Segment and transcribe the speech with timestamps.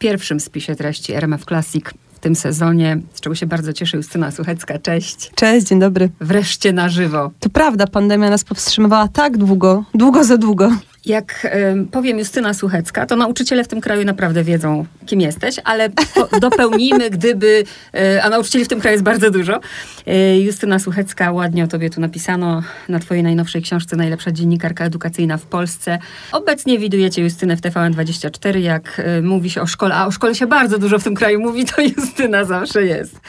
[0.00, 4.78] pierwszym spisie treści RMF Classic w tym sezonie, z czego się bardzo cieszy Justyna Suchecka.
[4.78, 5.30] Cześć.
[5.34, 6.10] Cześć, dzień dobry.
[6.20, 7.30] Wreszcie na żywo.
[7.40, 10.70] To prawda, pandemia nas powstrzymywała tak długo, długo za długo.
[11.06, 15.90] Jak y, powiem Justyna Suchecka, to nauczyciele w tym kraju naprawdę wiedzą, kim jesteś, ale
[15.90, 19.60] po, dopełnijmy, gdyby, y, a nauczycieli w tym kraju jest bardzo dużo.
[20.08, 25.36] Y, Justyna Suchecka, ładnie o tobie tu napisano na twojej najnowszej książce Najlepsza dziennikarka edukacyjna
[25.36, 25.98] w Polsce.
[26.32, 30.78] Obecnie widujecie Justynę w TVN24, jak mówi się o szkole, a o szkole się bardzo
[30.78, 33.20] dużo w tym kraju mówi, to Justyna zawsze jest.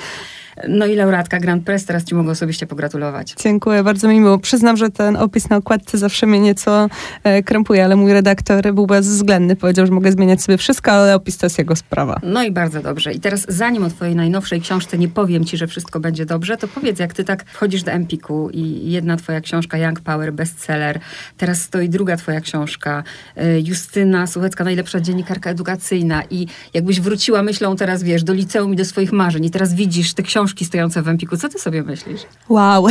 [0.68, 3.34] No i laureatka Grand Press, teraz ci mogę osobiście pogratulować.
[3.44, 4.40] Dziękuję, bardzo mi miło.
[4.40, 6.90] Przyznam, że ten opis na okładce zawsze mnie nieco
[7.24, 9.56] e, krępuje, ale mój redaktor był bezwzględny.
[9.56, 12.20] Powiedział, że mogę zmieniać sobie wszystko, ale opis to jest jego sprawa.
[12.24, 13.14] No i bardzo dobrze.
[13.14, 16.68] I teraz zanim o twojej najnowszej książce nie powiem ci, że wszystko będzie dobrze, to
[16.68, 21.00] powiedz, jak ty tak wchodzisz do Empiku i jedna twoja książka Young Power, bestseller,
[21.38, 23.04] teraz stoi druga twoja książka
[23.36, 28.76] e, Justyna Słuchecka, najlepsza dziennikarka edukacyjna i jakbyś wróciła myślą teraz, wiesz, do liceum i
[28.76, 31.38] do swoich marzeń i teraz widzisz te książki książki stojące w Empiku.
[31.38, 32.22] Co ty sobie myślisz?
[32.50, 32.88] Wow.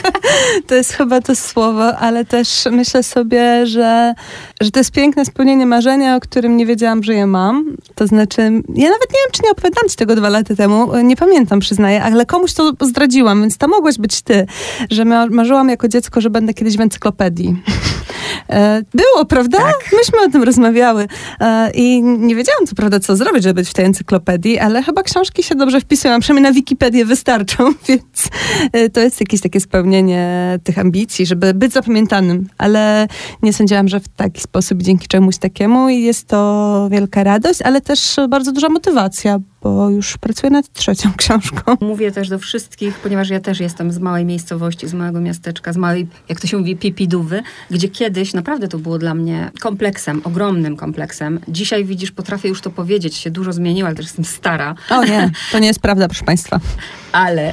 [0.66, 4.14] to jest chyba to słowo, ale też myślę sobie, że,
[4.60, 7.76] że to jest piękne spełnienie marzenia, o którym nie wiedziałam, że je mam.
[7.94, 8.42] To znaczy,
[8.74, 10.96] ja nawet nie wiem, czy nie opowiadałam ci tego dwa lata temu.
[11.04, 14.46] Nie pamiętam, przyznaję, ale komuś to zdradziłam, więc to mogłaś być ty,
[14.90, 17.56] że marzyłam jako dziecko, że będę kiedyś w encyklopedii.
[18.48, 19.58] E, było, prawda?
[19.58, 19.90] Tak.
[19.98, 21.06] Myśmy o tym rozmawiały.
[21.40, 25.02] E, I nie wiedziałam, co prawda, co zrobić, żeby być w tej encyklopedii, ale chyba
[25.02, 26.20] książki się dobrze wpisują.
[26.20, 28.28] Przynajmniej na Wikipedię wystarczą, więc
[28.72, 32.48] e, to jest jakieś takie spełnienie tych ambicji, żeby być zapamiętanym.
[32.58, 33.08] Ale
[33.42, 37.80] nie sądziłam, że w taki sposób, dzięki czemuś takiemu i jest to wielka radość, ale
[37.80, 41.76] też bardzo duża motywacja, bo już pracuję nad trzecią książką.
[41.80, 45.76] Mówię też do wszystkich, ponieważ ja też jestem z małej miejscowości, z małego miasteczka, z
[45.76, 50.76] małej, jak to się mówi, Pipidówy, gdzie kiedyś naprawdę to było dla mnie kompleksem, ogromnym
[50.76, 51.40] kompleksem.
[51.48, 54.74] Dzisiaj widzisz, potrafię już to powiedzieć, się dużo zmieniło, ale też jestem stara.
[54.90, 56.60] O nie, to nie jest prawda, proszę Państwa.
[57.12, 57.52] ale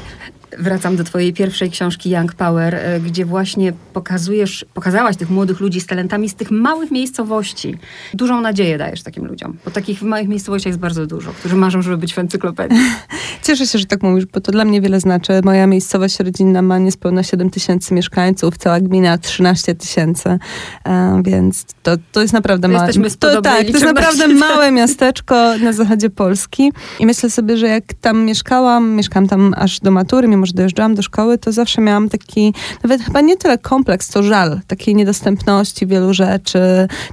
[0.60, 5.82] wracam do twojej pierwszej książki Young Power, e, gdzie właśnie pokazujesz, pokazałaś tych młodych ludzi
[5.82, 7.78] z talentami z tych małych miejscowości.
[8.14, 11.82] Dużą nadzieję dajesz takim ludziom, bo takich w małych miejscowościach jest bardzo dużo, którzy marzą,
[11.82, 12.78] żeby być w encyklopedii.
[13.44, 15.42] Cieszę się, że tak mówisz, bo to dla mnie wiele znaczy.
[15.44, 20.40] Moja miejscowość rodzinna ma niespełna 7 tysięcy mieszkańców, cała gmina 13 tysięcy,
[20.86, 22.94] e, więc to, to jest naprawdę małe.
[23.20, 27.84] To, tak, to jest naprawdę małe miasteczko na zachodzie Polski i myślę sobie, że jak
[28.02, 32.10] tam mieszkałam, mieszkałam tam aż do matury, mimo że dojeżdżałam do szkoły, to zawsze miałam
[32.10, 32.54] taki,
[32.84, 36.60] nawet chyba nie tyle kompleks, to żal takiej niedostępności wielu rzeczy,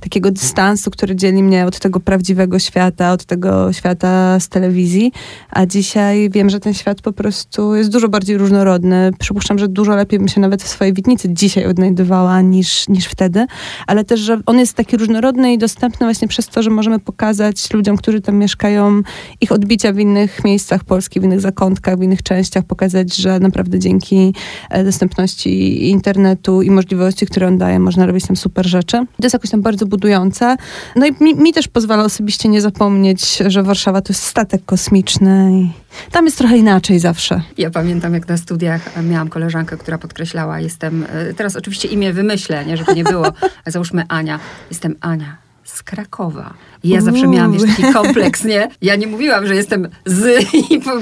[0.01, 5.13] takiego dystansu, który dzieli mnie od tego prawdziwego świata, od tego świata z telewizji.
[5.51, 9.11] A dzisiaj wiem, że ten świat po prostu jest dużo bardziej różnorodny.
[9.19, 13.47] Przypuszczam, że dużo lepiej bym się nawet w swojej Witnicy dzisiaj odnajdywała niż, niż wtedy,
[13.87, 17.73] ale też, że on jest taki różnorodny i dostępny właśnie przez to, że możemy pokazać
[17.73, 19.03] ludziom, którzy tam mieszkają,
[19.41, 23.79] ich odbicia w innych miejscach Polski, w innych zakątkach, w innych częściach, pokazać, że naprawdę
[23.79, 24.35] dzięki
[24.71, 28.97] e, dostępności internetu i możliwości, które on daje, można robić tam super rzeczy.
[28.97, 30.57] To jest jakoś tam bardzo budujące.
[30.97, 35.51] No i mi, mi też pozwala osobiście nie zapomnieć, że Warszawa to jest statek kosmiczny
[35.53, 35.71] i
[36.11, 37.43] tam jest trochę inaczej zawsze.
[37.59, 42.65] Ja pamiętam, jak na studiach miałam koleżankę, która podkreślała, jestem, e, teraz oczywiście imię wymyślę,
[42.65, 43.27] nie, żeby nie było,
[43.67, 44.39] załóżmy Ania.
[44.71, 46.55] Jestem Ania z Krakowa.
[46.83, 48.69] I ja zawsze miałam wiesz, taki kompleks, nie?
[48.83, 50.47] Ja nie mówiłam, że jestem z,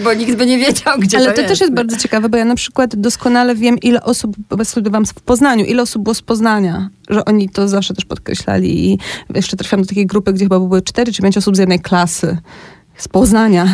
[0.05, 1.53] bo nikt by nie wiedział, gdzie Ale to, to jest.
[1.53, 5.15] też jest bardzo ciekawe, bo ja na przykład doskonale wiem, ile osób, bo studiowałam w
[5.15, 8.99] Poznaniu, ile osób było z Poznania, że oni to zawsze też podkreślali i
[9.35, 12.39] jeszcze trafiłam do takiej grupy, gdzie chyba były cztery czy pięć osób z jednej klasy
[13.03, 13.67] z Poznania.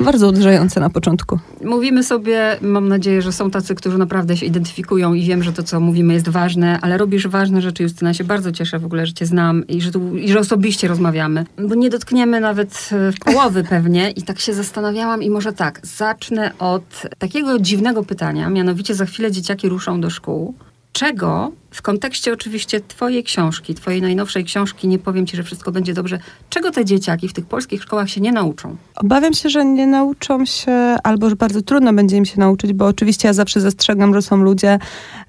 [0.00, 1.38] Bardzo uderzające na początku.
[1.64, 5.62] Mówimy sobie, mam nadzieję, że są tacy, którzy naprawdę się identyfikują i wiem, że to,
[5.62, 8.14] co mówimy jest ważne, ale robisz ważne rzeczy, Justyna.
[8.14, 11.46] Się bardzo cieszę w ogóle, że cię znam i że, tu, i że osobiście rozmawiamy.
[11.68, 16.52] Bo nie dotkniemy nawet e, połowy pewnie i tak się zastanawiałam i może tak, zacznę
[16.58, 20.54] od takiego dziwnego pytania, mianowicie za chwilę dzieciaki ruszą do szkół
[20.92, 25.94] czego w kontekście oczywiście Twojej książki, Twojej najnowszej książki, nie powiem Ci, że wszystko będzie
[25.94, 26.18] dobrze,
[26.50, 28.76] czego te dzieciaki w tych polskich szkołach się nie nauczą?
[28.96, 30.72] Obawiam się, że nie nauczą się,
[31.02, 34.36] albo że bardzo trudno będzie im się nauczyć, bo oczywiście ja zawsze zastrzegam, że są
[34.36, 34.78] ludzie,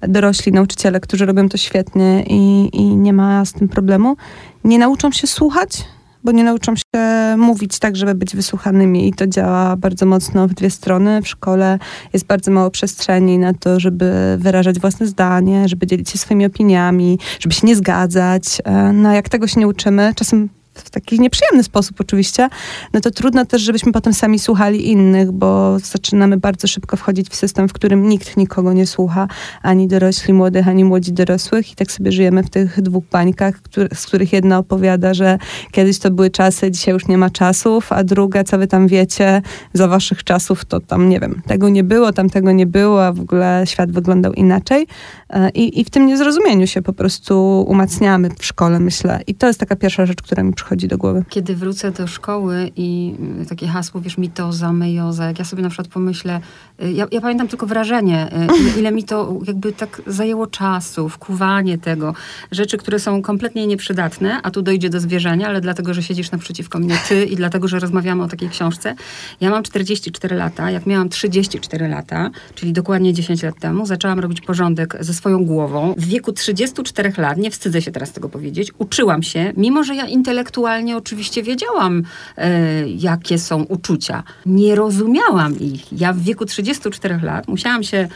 [0.02, 4.16] dorośli nauczyciele, którzy robią to świetnie i, i nie ma z tym problemu.
[4.64, 5.84] Nie nauczą się słuchać,
[6.24, 7.00] bo nie nauczą się
[7.36, 11.22] mówić tak, żeby być wysłuchanymi i to działa bardzo mocno w dwie strony.
[11.22, 11.78] W szkole
[12.12, 17.18] jest bardzo mało przestrzeni na to, żeby wyrażać własne zdanie, żeby dzielić się swoimi opiniami,
[17.40, 18.44] żeby się nie zgadzać.
[18.64, 22.48] E, no jak tego się nie uczymy, czasem w taki nieprzyjemny sposób oczywiście,
[22.92, 27.34] no to trudno też, żebyśmy potem sami słuchali innych, bo zaczynamy bardzo szybko wchodzić w
[27.34, 29.28] system, w którym nikt nikogo nie słucha,
[29.62, 33.88] ani dorośli młodych, ani młodzi dorosłych i tak sobie żyjemy w tych dwóch bańkach, który,
[33.94, 35.38] z których jedna opowiada, że
[35.72, 39.42] kiedyś to były czasy, dzisiaj już nie ma czasów, a druga, co wy tam wiecie,
[39.72, 43.12] za waszych czasów to tam, nie wiem, tego nie było, tam tego nie było, a
[43.12, 44.86] w ogóle świat wyglądał inaczej.
[45.34, 49.20] E, I, I w tym niezrozumieniu się po prostu umacniamy w szkole, myślę.
[49.26, 51.24] I to jest taka pierwsza rzecz, która mi przychodzi do głowy.
[51.28, 55.68] Kiedy wrócę do szkoły i y, takie hasło, wiesz, mitoza, mejoza, jak ja sobie na
[55.68, 56.40] przykład pomyślę,
[56.82, 61.08] y, ja, ja pamiętam tylko wrażenie, y, ile, ile mi to jakby tak zajęło czasu,
[61.08, 62.14] wkuwanie tego,
[62.50, 66.78] rzeczy, które są kompletnie nieprzydatne, a tu dojdzie do zwierzenia, ale dlatego, że siedzisz naprzeciwko
[66.78, 68.94] mnie ty i dlatego, że rozmawiamy o takiej książce.
[69.40, 74.40] Ja mam 44 lata, jak miałam 34 lata, czyli dokładnie 10 lat temu, zaczęłam robić
[74.40, 75.94] porządek ze swoją głową.
[75.98, 80.06] W wieku 34 lat, nie wstydzę się teraz tego powiedzieć, uczyłam się, mimo że ja
[80.06, 82.02] intelektualnie oczywiście wiedziałam,
[82.36, 84.22] e, jakie są uczucia.
[84.46, 86.00] Nie rozumiałam ich.
[86.00, 88.08] Ja w wieku 34 lat musiałam się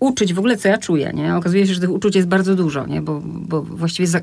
[0.00, 1.36] uczyć w ogóle, co ja czuję, nie?
[1.36, 3.02] Okazuje się, że tych uczuć jest bardzo dużo, nie?
[3.02, 4.20] Bo, bo właściwie za,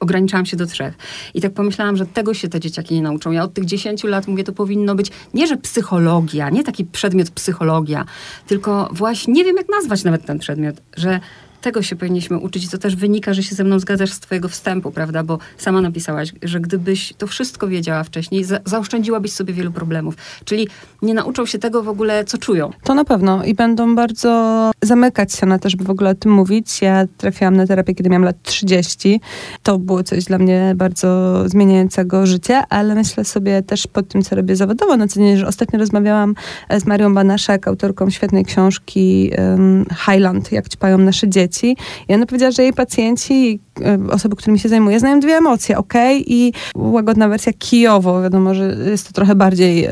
[0.00, 0.94] ograniczałam się do trzech.
[1.34, 3.30] I tak pomyślałam, że tego się te dzieciaki nie nauczą.
[3.30, 7.30] Ja od tych dziesięciu lat mówię, to powinno być nie, że psychologia, nie taki przedmiot
[7.30, 8.04] psychologia,
[8.46, 11.20] tylko właśnie, nie wiem jak nazwać nawet ten przedmiot, że
[11.60, 14.90] tego się powinniśmy uczyć to też wynika, że się ze mną zgadzasz z twojego wstępu,
[14.90, 15.22] prawda?
[15.22, 20.14] Bo sama napisałaś, że gdybyś to wszystko wiedziała wcześniej, za zaoszczędziłabyś sobie wielu problemów.
[20.44, 20.68] Czyli
[21.02, 22.70] nie nauczą się tego w ogóle, co czują.
[22.84, 26.32] To na pewno i będą bardzo zamykać się na to, żeby w ogóle o tym
[26.32, 26.82] mówić.
[26.82, 29.20] Ja trafiłam na terapię, kiedy miałam lat 30.
[29.62, 34.36] To było coś dla mnie bardzo zmieniającego życie, ale myślę sobie też po tym, co
[34.36, 36.34] robię zawodowo na co dzień, że ostatnio rozmawiałam
[36.78, 39.30] z Marią Banaszek, autorką świetnej książki
[40.06, 41.76] Highland, jak ćpają nasze dzieci dzieci.
[42.08, 45.94] I ona powiedziała, że jej pacjenci, e, osoby, którymi się zajmuje, znają dwie emocje, ok?
[46.16, 49.90] I łagodna wersja kijowo, wiadomo, że jest to trochę bardziej y,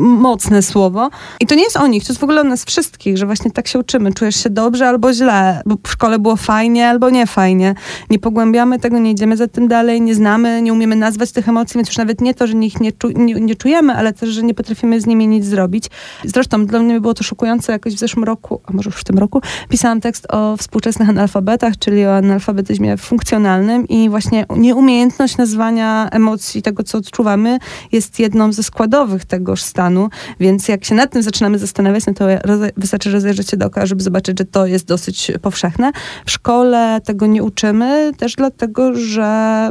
[0.00, 1.10] mocne słowo.
[1.40, 3.50] I to nie jest o nich, to jest w ogóle o nas wszystkich, że właśnie
[3.50, 4.12] tak się uczymy.
[4.12, 7.74] Czujesz się dobrze albo źle, bo w szkole było fajnie albo nie fajnie.
[8.10, 11.74] Nie pogłębiamy tego, nie idziemy za tym dalej, nie znamy, nie umiemy nazwać tych emocji,
[11.78, 14.42] więc już nawet nie to, że ich nie, czu nie, nie czujemy, ale też, że
[14.42, 15.84] nie potrafimy z nimi nic zrobić.
[16.24, 19.18] Zresztą dla mnie było to szokujące jakoś w zeszłym roku, a może już w tym
[19.18, 26.62] roku, pisałam tekst o współczesnych analfabetach, czyli o analfabetyzmie funkcjonalnym i właśnie nieumiejętność nazwania emocji,
[26.62, 27.58] tego co odczuwamy,
[27.92, 30.08] jest jedną ze składowych tegoż stanu,
[30.40, 32.26] więc jak się nad tym zaczynamy zastanawiać, no to
[32.76, 35.92] wystarczy rozejrzeć się dookoła, żeby zobaczyć, że to jest dosyć powszechne.
[36.26, 39.70] W szkole tego nie uczymy, też dlatego, że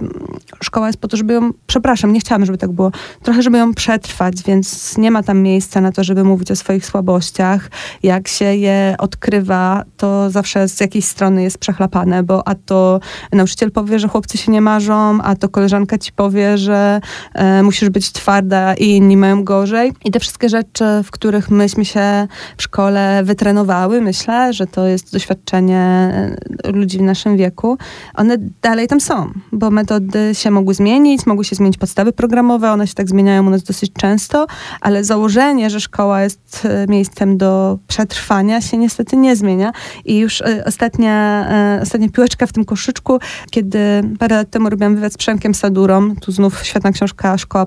[0.64, 2.92] szkoła jest po to, żeby ją, przepraszam, nie chciałam, żeby tak było,
[3.24, 6.86] trochę, żeby ją przetrwać, więc nie ma tam miejsca na to, żeby mówić o swoich
[6.86, 7.70] słabościach.
[8.04, 13.00] Jak się je odkrywa, to zawsze z jakiejś strony jest przechlapane, bo a to
[13.34, 17.02] nauczyciel powie, że chłopcy się nie marzą, a to koleżanka ci powie, że
[17.34, 19.94] e, musisz być twarda i inni mają gorzej.
[20.06, 22.28] I te wszystkie rzeczy, w których myśmy się
[22.58, 25.80] w szkole wytrenowały, myślę, że to jest doświadczenie
[26.64, 27.78] e, ludzi w naszym wieku,
[28.14, 32.88] one dalej tam są, bo metody się mogły zmienić, mogły się zmienić podstawy programowe, one
[32.88, 34.48] się tak zmieniają u nas dosyć często,
[34.82, 39.72] ale założenie, że szkoła jest e, miejscem do przetrwania się niestety nie zmienia
[40.06, 43.20] i już e, ostatnia, e, ostatnia piłeczka w tym koszyczku,
[43.52, 43.80] kiedy
[44.20, 47.66] parę lat temu robiłam wywiad z Przemkiem Sadurą, tu znów świetna książka Szkoła,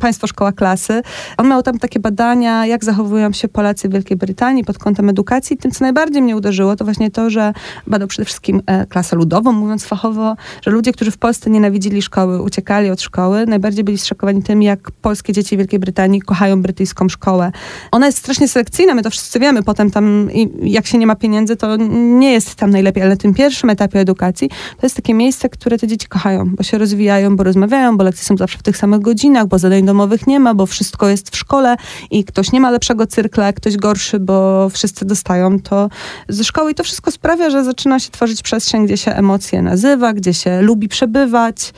[0.00, 1.02] Państwo Szkoła Klasy.
[1.36, 5.56] On miał tam takie badania, jak zachowują się Polacy w Wielkiej Brytanii pod kątem edukacji.
[5.56, 7.52] Tym, co najbardziej mnie uderzyło, to właśnie to, że
[7.86, 12.42] badał przede wszystkim e, klasę ludową, mówiąc fachowo, że ludzie, którzy w Polsce nienawidzili szkoły,
[12.42, 17.52] uciekali od szkoły, najbardziej byli zszokowani tym, jak polskie dzieci Wielkiej Brytanii kochają brytyjską szkołę.
[17.92, 19.62] Ona jest strasznie selekcyjna, my to wszyscy wiemy.
[19.62, 20.28] Potem tam,
[20.62, 24.00] jak się nie ma pieniędzy, to nie jest tam najlepiej, ale na tym pierwszym etapie
[24.00, 28.04] edukacji to jest takie miejsce, które te dzieci kochają, bo się rozwijają, bo rozmawiają, bo
[28.04, 31.30] lekcje są zawsze w tych samych godzinach, bo zadań domowych nie ma, bo wszystko jest
[31.30, 31.76] w szkole
[32.10, 35.88] i ktoś nie ma lepszego cyrkla, ktoś gorszy, bo wszyscy dostają to
[36.28, 40.12] ze szkoły i to wszystko sprawia, że zaczyna się tworzyć przestrzeń, gdzie się emocje nazywa,
[40.12, 41.72] gdzie się lubi przebywać.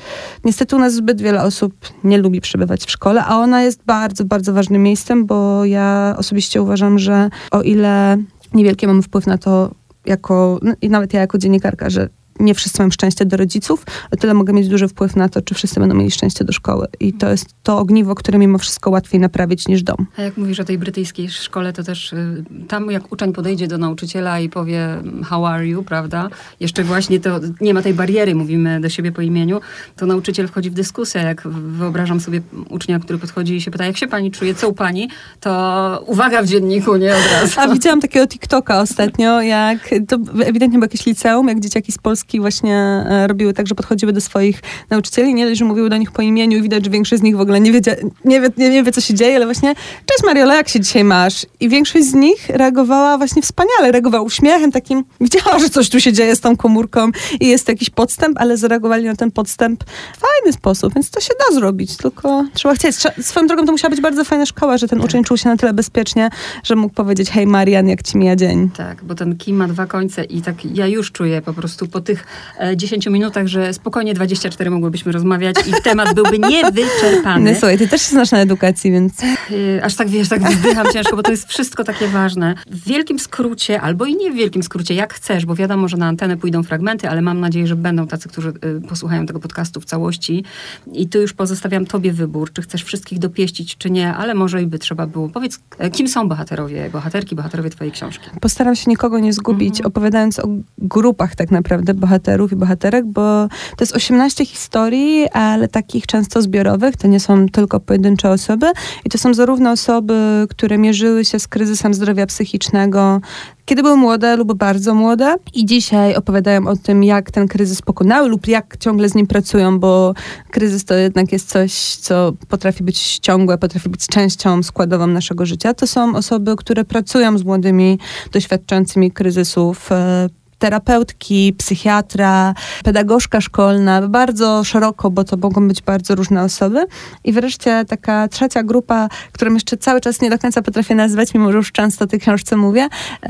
[0.45, 4.25] Niestety u nas zbyt wiele osób nie lubi przebywać w szkole, a ona jest bardzo,
[4.25, 8.19] bardzo ważnym miejscem, bo ja osobiście uważam, że o ile
[8.55, 9.71] niewielki mamy wpływ na to,
[10.07, 12.09] jako, no i nawet ja jako dziennikarka, że
[12.41, 15.55] nie wszyscy mają szczęście do rodziców, o tyle mogę mieć duży wpływ na to, czy
[15.55, 16.87] wszyscy będą mieli szczęście do szkoły.
[17.01, 20.07] I to jest to ogniwo, które mimo wszystko łatwiej naprawić niż dom.
[20.17, 23.79] A jak mówisz o tej brytyjskiej szkole, to też y, tam jak uczeń podejdzie do
[23.79, 24.89] nauczyciela i powie
[25.25, 26.29] how are you, prawda?
[26.61, 29.61] Jeszcze właśnie to nie ma tej bariery, mówimy do siebie po imieniu,
[29.97, 31.21] to nauczyciel wchodzi w dyskusję.
[31.21, 34.73] Jak wyobrażam sobie ucznia, który podchodzi i się pyta, jak się pani czuje, co u
[34.73, 35.09] pani,
[35.41, 37.61] to uwaga w dzienniku, nie od razu.
[37.61, 42.22] A widziałam takiego TikToka ostatnio, jak to ewidentnie było jakieś liceum, jak dzieciaki z Polski
[42.23, 42.77] Polski właśnie
[43.09, 44.61] e, robiły tak, że podchodziły do swoich
[44.91, 47.37] nauczycieli, nie dość, że mówiły do nich po imieniu i widać, że większość z nich
[47.37, 49.75] w ogóle nie, wiedzie, nie, wie, nie, nie wie, co się dzieje, ale właśnie
[50.07, 51.47] cześć Mariola, jak się dzisiaj masz?
[51.61, 56.13] I większość z nich reagowała właśnie wspaniale, reagowała uśmiechem takim, widziała, że coś tu się
[56.13, 57.11] dzieje z tą komórką
[57.41, 59.85] i jest jakiś podstęp, ale zareagowali na ten podstęp
[60.17, 62.97] w fajny sposób, więc to się da zrobić, tylko trzeba chcieć.
[63.21, 65.09] Swoją drogą to musiała być bardzo fajna szkoła, że ten tak.
[65.09, 66.31] uczeń czuł się na tyle bezpiecznie,
[66.65, 68.71] że mógł powiedzieć, hej Marian, jak ci mija dzień.
[68.71, 72.01] Tak, bo ten kim ma dwa końce i tak ja już czuję po prostu po
[72.01, 72.12] tych
[72.59, 77.53] e, 10 minutach, że spokojnie 24 mogłybyśmy rozmawiać i temat byłby niewyczerpany.
[77.53, 79.13] No słuchaj, ty też się znasz na edukacji, więc...
[79.23, 82.55] E, aż tak wiesz, tak wzdycham ciężko, bo to jest wszystko takie ważne.
[82.71, 86.07] W wielkim skrócie, albo i nie w wielkim skrócie, jak chcesz, bo wiadomo, że na
[86.07, 89.85] antenę pójdą fragmenty, ale mam nadzieję, że będą tacy, którzy y, posłuchają tego podcastu w
[89.85, 90.45] całości.
[90.93, 94.67] I tu już pozostawiam tobie wybór, czy chcesz wszystkich dopieścić, czy nie, ale może i
[94.67, 95.29] by trzeba było.
[95.29, 98.31] Powiedz, e, kim są bohaterowie, bohaterki, bohaterowie twojej książki?
[98.41, 99.87] Postaram się nikogo nie zgubić, mhm.
[99.87, 106.07] opowiadając o grupach tak naprawdę bohaterów i bohaterek, bo to jest 18 historii, ale takich
[106.07, 106.97] często zbiorowych.
[106.97, 108.67] To nie są tylko pojedyncze osoby
[109.05, 113.21] i to są zarówno osoby, które mierzyły się z kryzysem zdrowia psychicznego,
[113.65, 118.29] kiedy były młode lub bardzo młode i dzisiaj opowiadają o tym, jak ten kryzys pokonały
[118.29, 120.15] lub jak ciągle z nim pracują, bo
[120.51, 125.75] kryzys to jednak jest coś, co potrafi być ciągłe, potrafi być częścią składową naszego życia.
[125.75, 127.99] To są osoby, które pracują z młodymi,
[128.33, 130.29] doświadczającymi kryzysów, e,
[130.63, 132.55] terapeutki, psychiatra,
[132.85, 136.87] pedagogzka szkolna, bardzo szeroko, bo to mogą być bardzo różne osoby.
[137.25, 141.53] I wreszcie taka trzecia grupa, którą jeszcze cały czas nie do końca potrafię nazwać, mimo
[141.53, 142.89] że już często o tej książce mówię,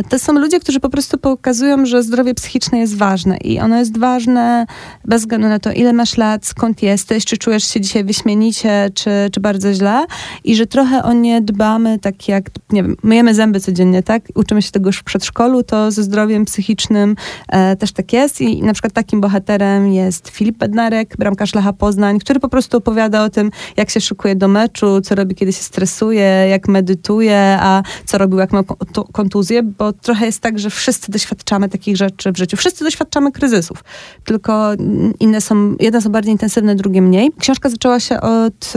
[0.08, 3.98] to są ludzie, którzy po prostu pokazują, że zdrowie psychiczne jest ważne i ono jest
[3.98, 4.66] ważne
[5.04, 9.10] bez względu na to, ile masz lat, skąd jesteś, czy czujesz się dzisiaj wyśmienicie, czy,
[9.32, 10.06] czy bardzo źle
[10.44, 14.22] i że trochę o nie dbamy tak jak, nie wiem, myjemy zęby codziennie, tak?
[14.34, 17.16] Uczymy się tego już w przedszkolu, to ze zdrowiem psychicznym
[17.48, 22.18] e, też tak jest i na przykład takim bohaterem jest Filip Bednarek, bramkarz Lecha Poznań,
[22.18, 25.62] który po prostu opowiada o tym, jak się szykuje do meczu, co robi, kiedy się
[25.62, 28.62] stresuje, jak medytuje, a co robił, jak ma
[29.12, 32.56] kontuzję, bo trochę jest tak, że wszyscy doświadczamy takich rzeczy w życiu.
[32.56, 33.84] Wszyscy doświadczamy kryzysów,
[34.24, 34.70] tylko
[35.20, 37.30] inne są, jedne są bardziej intensywne, drugie mniej.
[37.38, 38.72] Książka zaczęła się od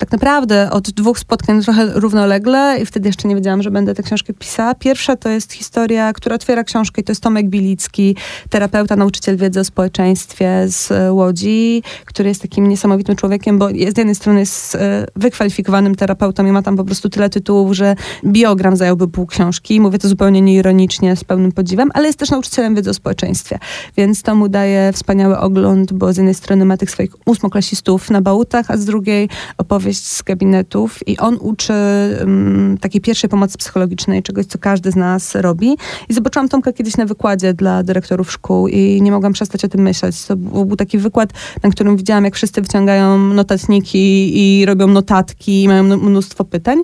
[0.00, 4.02] tak naprawdę od dwóch spotkań trochę równolegle i wtedy jeszcze nie wiedziałam, że będę tę
[4.02, 4.74] książkę pisała.
[4.74, 8.16] Pierwsza to jest historia, która otwiera książkę i to jest Tomek Bilicki,
[8.50, 13.98] terapeuta, nauczyciel wiedzy o społeczeństwie z e, Łodzi, który jest takim niesamowitym człowiekiem, bo z
[13.98, 18.76] jednej strony jest e, wykwalifikowanym terapeutą i ma tam po prostu tyle tytułów, że biogram
[18.76, 19.80] zająłby pół książki.
[19.80, 23.58] Mówię to zupełnie nieironicznie, z pełnym podziwem, ale jest też nauczycielem wiedzy o społeczeństwie,
[23.96, 28.20] więc to mu daje wspaniały ogląd, bo z jednej strony ma tych swoich ósmoklasistów na
[28.20, 29.28] bałutach, a z drugiej
[29.58, 31.72] opowie opowieść z gabinetów i on uczy
[32.20, 35.76] um, takiej pierwszej pomocy psychologicznej, czegoś, co każdy z nas robi.
[36.08, 39.80] I zobaczyłam Tomka kiedyś na wykładzie dla dyrektorów szkół i nie mogłam przestać o tym
[39.80, 40.24] myśleć.
[40.24, 41.30] To był taki wykład,
[41.62, 46.78] na którym widziałam, jak wszyscy wyciągają notatniki i robią notatki i mają mnóstwo pytań,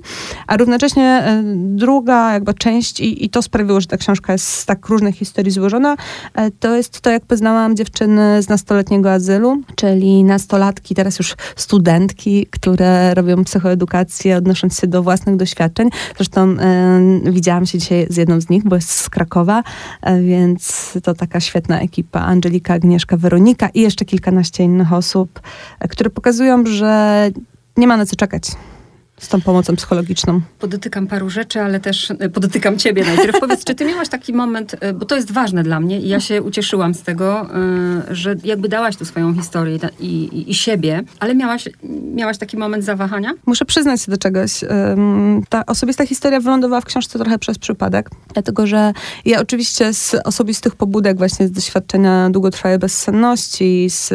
[0.47, 4.67] a równocześnie e, druga jakby część i, i to sprawiło, że ta książka jest z
[4.67, 5.97] tak różnych historii złożona,
[6.35, 12.47] e, to jest to, jak poznałam dziewczyny z nastoletniego azylu, czyli nastolatki, teraz już studentki,
[12.51, 15.88] które robią psychoedukację, odnosząc się do własnych doświadczeń.
[16.17, 16.57] Zresztą
[17.26, 21.15] y, widziałam się dzisiaj z jedną z nich, bo jest z Krakowa, y, więc to
[21.15, 22.21] taka świetna ekipa.
[22.21, 25.41] Angelika, Agnieszka, Weronika i jeszcze kilkanaście innych osób,
[25.85, 27.31] y, które pokazują, że
[27.76, 28.50] nie ma na co czekać
[29.20, 30.40] z tą pomocą psychologiczną?
[30.58, 33.40] Podotykam paru rzeczy, ale też e, podotykam ciebie najpierw.
[33.40, 36.20] Powiedz, czy ty miałaś taki moment, e, bo to jest ważne dla mnie i ja
[36.20, 37.46] się ucieszyłam z tego,
[38.11, 41.68] e, że jakby dałaś tu swoją historię i, i, i siebie, ale miałaś,
[42.14, 43.32] miałaś taki moment zawahania?
[43.46, 44.61] Muszę przyznać się do czegoś.
[45.49, 48.92] Ta osobista historia wylądowała w książce trochę przez przypadek, dlatego że
[49.25, 54.12] ja oczywiście z osobistych pobudek, właśnie z doświadczenia długotrwałej bezsenności, z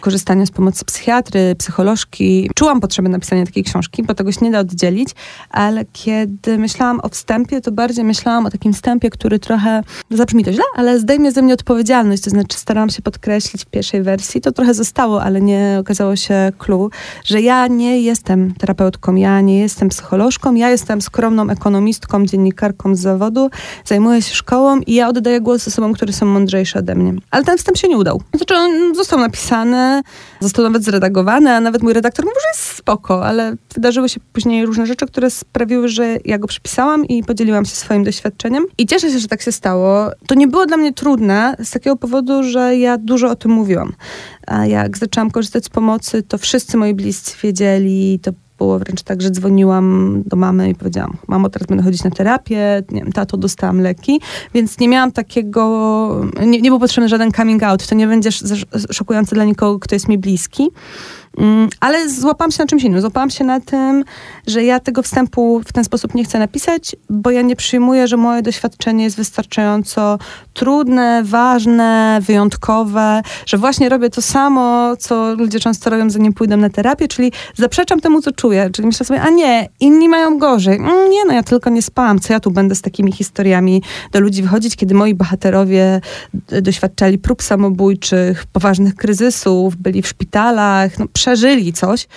[0.00, 4.58] korzystania z pomocy psychiatry, psycholożki, czułam potrzebę napisania takiej książki, bo tego się nie da
[4.58, 5.08] oddzielić,
[5.50, 10.52] ale kiedy myślałam o wstępie, to bardziej myślałam o takim wstępie, który trochę, zabrzmi to
[10.52, 14.52] źle, ale zdejmie ze mnie odpowiedzialność, to znaczy starałam się podkreślić w pierwszej wersji, to
[14.52, 16.90] trochę zostało, ale nie okazało się clue,
[17.24, 23.00] że ja nie jestem terapeutką, ja nie jestem psycholożką, ja jestem skromną ekonomistką, dziennikarką z
[23.00, 23.50] zawodu,
[23.84, 27.14] zajmuję się szkołą i ja oddaję głos osobom, które są mądrzejsze ode mnie.
[27.30, 28.22] Ale ten wstęp się nie udał.
[28.34, 30.02] Znaczy on został napisany,
[30.40, 34.66] został nawet zredagowany, a nawet mój redaktor mówił, że jest spoko, ale wydarzyły się później
[34.66, 38.66] różne rzeczy, które sprawiły, że ja go przepisałam i podzieliłam się swoim doświadczeniem.
[38.78, 40.10] I cieszę się, że tak się stało.
[40.26, 43.92] To nie było dla mnie trudne z takiego powodu, że ja dużo o tym mówiłam.
[44.46, 49.22] A jak zaczęłam korzystać z pomocy, to wszyscy moi bliscy wiedzieli, to było wręcz tak,
[49.22, 53.36] że dzwoniłam do mamy i powiedziałam, mamo, teraz będę chodzić na terapię, nie wiem, tato,
[53.36, 54.20] dostałam leki,
[54.54, 58.30] więc nie miałam takiego, nie, nie był potrzebny żaden coming out, to nie będzie
[58.90, 60.70] szokujące dla nikogo, kto jest mi bliski.
[61.38, 63.00] Mm, ale złapałam się na czymś innym.
[63.00, 64.04] Złapałam się na tym,
[64.46, 68.16] że ja tego wstępu w ten sposób nie chcę napisać, bo ja nie przyjmuję, że
[68.16, 70.18] moje doświadczenie jest wystarczająco
[70.54, 76.70] trudne, ważne, wyjątkowe, że właśnie robię to samo, co ludzie często robią, zanim pójdę na
[76.70, 78.70] terapię, czyli zaprzeczam temu, co czuję.
[78.72, 80.76] Czyli myślę sobie, a nie, inni mają gorzej.
[80.76, 82.18] Mm, nie, no ja tylko nie spałam.
[82.20, 83.82] Co ja tu będę z takimi historiami
[84.12, 86.00] do ludzi wychodzić, kiedy moi bohaterowie
[86.62, 92.08] doświadczali prób samobójczych, poważnych kryzysów, byli w szpitalach, no, przeżyli coś.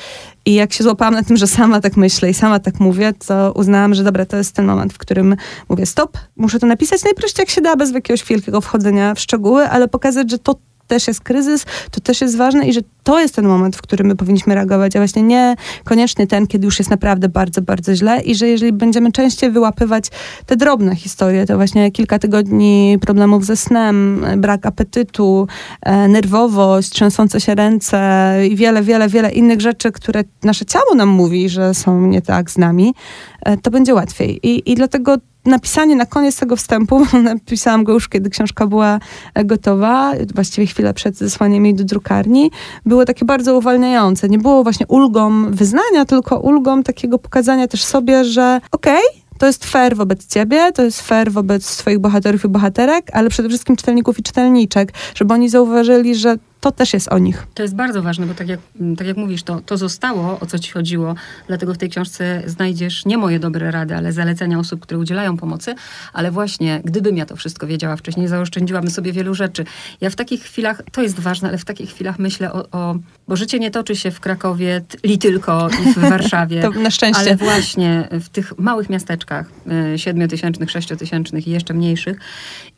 [0.45, 3.51] I jak się złapałam na tym, że sama tak myślę i sama tak mówię, to
[3.55, 5.35] uznałam, że dobra, to jest ten moment, w którym
[5.69, 9.69] mówię stop, muszę to napisać najprościej jak się da, bez jakiegoś wielkiego wchodzenia w szczegóły,
[9.69, 10.55] ale pokazać, że to
[10.87, 14.07] też jest kryzys, to też jest ważne i że to jest ten moment, w którym
[14.07, 18.21] my powinniśmy reagować, a właśnie nie koniecznie ten, kiedy już jest naprawdę bardzo, bardzo źle
[18.21, 20.05] i że jeżeli będziemy częściej wyłapywać
[20.45, 25.47] te drobne historie, to właśnie kilka tygodni problemów ze snem, brak apetytu,
[25.81, 31.09] e, nerwowość, trzęsące się ręce i wiele, wiele, wiele innych rzeczy, które nasze ciało nam
[31.09, 32.93] mówi, że są nie tak z nami,
[33.41, 34.39] e, to będzie łatwiej.
[34.47, 38.99] I, i dlatego napisanie na koniec tego wstępu, napisałam go już, kiedy książka była
[39.33, 42.51] e, gotowa, właściwie chwilę przed zesłaniem jej do drukarni,
[42.85, 44.29] było takie bardzo uwalniające.
[44.29, 49.45] Nie było właśnie ulgą wyznania, tylko ulgą takiego pokazania też sobie, że okej, okay, to
[49.47, 53.75] jest fair wobec ciebie, to jest fair wobec swoich bohaterów i bohaterek, ale przede wszystkim
[53.75, 57.47] czytelników i czytelniczek, żeby oni zauważyli, że to też jest o nich.
[57.53, 60.45] To jest bardzo ważne, bo tak jak, mm, tak jak mówisz, to, to zostało, o
[60.45, 61.15] co ci chodziło,
[61.47, 65.75] dlatego w tej książce znajdziesz nie moje dobre rady, ale zalecenia osób, które udzielają pomocy,
[66.13, 69.65] ale właśnie, gdybym ja to wszystko wiedziała wcześniej, zaoszczędziłabym sobie wielu rzeczy.
[70.01, 72.95] Ja w takich chwilach, to jest ważne, ale w takich chwilach myślę o, o
[73.27, 76.61] bo życie nie toczy się w Krakowie li tylko i w Warszawie.
[76.71, 77.21] to na szczęście.
[77.21, 79.51] Ale właśnie w tych małych miasteczkach,
[79.93, 82.17] y, siedmiotysięcznych, sześciotysięcznych i jeszcze mniejszych.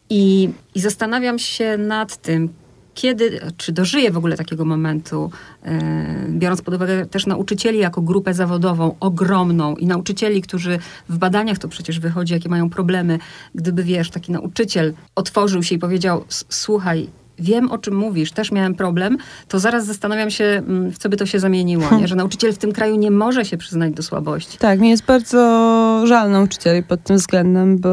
[0.09, 2.49] I, I zastanawiam się nad tym,
[2.95, 5.31] kiedy, czy dożyję w ogóle takiego momentu,
[5.63, 11.57] e, biorąc pod uwagę też nauczycieli jako grupę zawodową ogromną i nauczycieli, którzy w badaniach
[11.57, 13.19] to przecież wychodzi, jakie mają problemy,
[13.55, 17.09] gdyby wiesz, taki nauczyciel otworzył się i powiedział: Słuchaj,
[17.39, 21.17] wiem o czym mówisz, też miałem problem, to zaraz zastanawiam się, mm, w co by
[21.17, 22.07] to się zamieniło, nie?
[22.15, 24.57] Że nauczyciel w tym kraju nie może się przyznać do słabości.
[24.57, 25.37] Tak, mi jest bardzo
[26.07, 27.89] żal nauczycieli pod tym względem, bo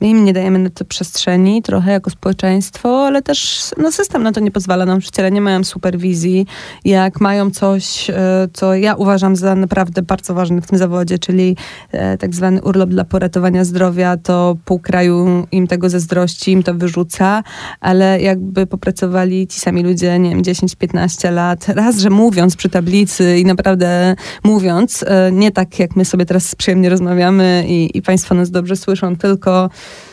[0.00, 4.32] my im nie dajemy na to przestrzeni, trochę jako społeczeństwo, ale też no, system na
[4.32, 4.86] to nie pozwala.
[4.86, 6.46] Nauczyciele nie mają superwizji.
[6.84, 8.14] Jak mają coś, e,
[8.52, 11.56] co ja uważam za naprawdę bardzo ważne w tym zawodzie, czyli
[11.92, 16.74] e, tak zwany urlop dla poratowania zdrowia, to pół kraju im tego zazdrości, im to
[16.74, 17.42] wyrzuca,
[17.80, 23.38] ale jakby popracowali ci sami ludzie, nie wiem, 10-15 lat, raz, że mówiąc przy tablicy
[23.38, 28.34] i naprawdę mówiąc, e, nie tak jak my sobie teraz przyjemnie rozmawiamy i, i państwo
[28.34, 29.70] nas dobrze słyszą, tylko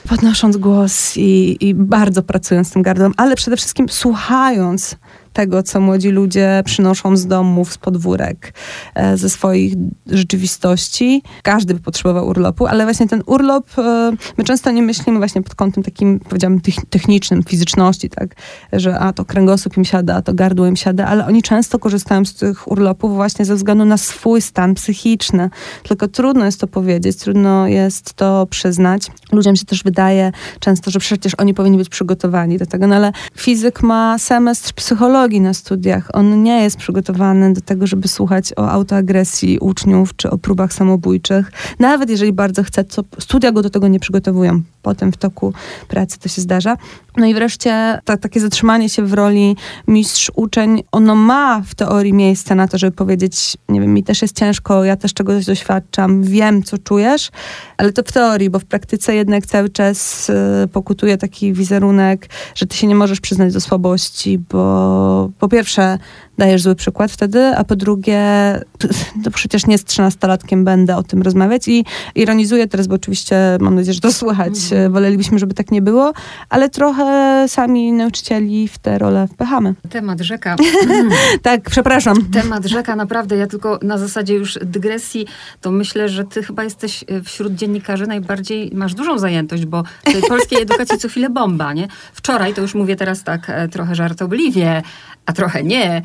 [0.09, 4.95] podnosząc głos i, i bardzo pracując z tym gardłem, ale przede wszystkim słuchając
[5.35, 8.53] tego, co młodzi ludzie przynoszą z domów, z podwórek,
[8.95, 9.73] e, ze swoich
[10.07, 11.23] rzeczywistości.
[11.43, 15.55] Każdy by potrzebował urlopu, ale właśnie ten urlop, e, my często nie myślimy właśnie pod
[15.55, 18.35] kątem takim, powiedziałabym, technicznym, fizyczności, tak,
[18.73, 22.25] że a to kręgosłup im siada, a to gardło im siada, ale oni często korzystają
[22.25, 25.49] z tych urlopów właśnie ze względu na swój stan psychiczny.
[25.83, 29.11] Tylko trudno jest to powiedzieć, trudno jest to przyznać.
[29.31, 33.11] Ludziom się też wydaje często, że przecież oni powinni być przygotowani do tego, no ale
[33.35, 36.09] fizyk ma semestr psychologii, psychologii na studiach.
[36.13, 41.51] On nie jest przygotowany do tego, żeby słuchać o autoagresji uczniów czy o próbach samobójczych.
[41.79, 44.61] Nawet jeżeli bardzo chce, to studia go do tego nie przygotowują.
[44.81, 45.53] Potem w toku
[45.87, 46.77] pracy to się zdarza.
[47.17, 49.55] No i wreszcie ta, takie zatrzymanie się w roli
[49.87, 54.35] mistrz-uczeń, ono ma w teorii miejsce na to, żeby powiedzieć, nie wiem, mi też jest
[54.35, 57.31] ciężko, ja też czegoś doświadczam, wiem, co czujesz,
[57.77, 62.65] ale to w teorii, bo w praktyce jednak cały czas y, pokutuje taki wizerunek, że
[62.65, 65.97] ty się nie możesz przyznać do słabości, bo po pierwsze
[66.37, 68.21] dajesz zły przykład wtedy, a po drugie,
[69.23, 73.75] to przecież nie z trzynastolatkiem będę o tym rozmawiać i ironizuję teraz, bo oczywiście mam
[73.75, 74.91] nadzieję, że to słychać, mhm.
[74.91, 76.13] wolelibyśmy, żeby tak nie było,
[76.49, 79.73] ale trochę sami nauczycieli w tę rolę wpychamy.
[79.89, 80.55] Temat rzeka.
[81.41, 82.25] tak, przepraszam.
[82.33, 85.27] Temat rzeka, naprawdę, ja tylko na zasadzie już dygresji,
[85.61, 90.21] to myślę, że ty chyba jesteś e, wśród dziennikarzy najbardziej, masz dużą zajętość, bo tej
[90.21, 91.87] polskiej edukacji co chwilę bomba, nie?
[92.13, 94.81] Wczoraj, to już mówię teraz tak e, trochę żartobliwie,
[95.25, 96.01] a trochę nie, e,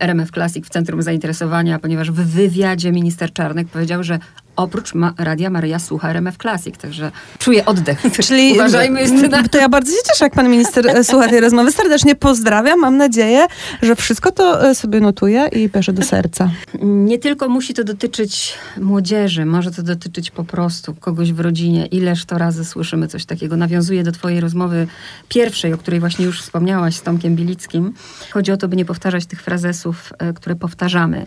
[0.00, 4.18] RMF Classic w centrum zainteresowania, ponieważ w wywiadzie minister Czarnek powiedział, że
[4.56, 8.02] oprócz ma Radia Maryja słucha RMF Classic, także czuję oddech.
[8.26, 9.48] Czyli Uważajmy, Justyna.
[9.48, 11.72] To ja bardzo się cieszę, jak pan minister e, słucha tej rozmowy.
[11.72, 12.80] Serdecznie pozdrawiam.
[12.80, 13.46] Mam nadzieję,
[13.82, 16.50] że wszystko to e, sobie notuje i bierze do serca.
[16.82, 21.86] Nie tylko musi to dotyczyć młodzieży, może to dotyczyć po prostu kogoś w rodzinie.
[21.86, 23.56] Ileż to razy słyszymy coś takiego.
[23.56, 24.86] Nawiązuję do twojej rozmowy
[25.28, 27.94] pierwszej, o której właśnie już wspomniałaś z Tomkiem Bilickim.
[28.30, 31.26] Chodzi o to, by nie powtarzać tych frazesów, e, które powtarzamy.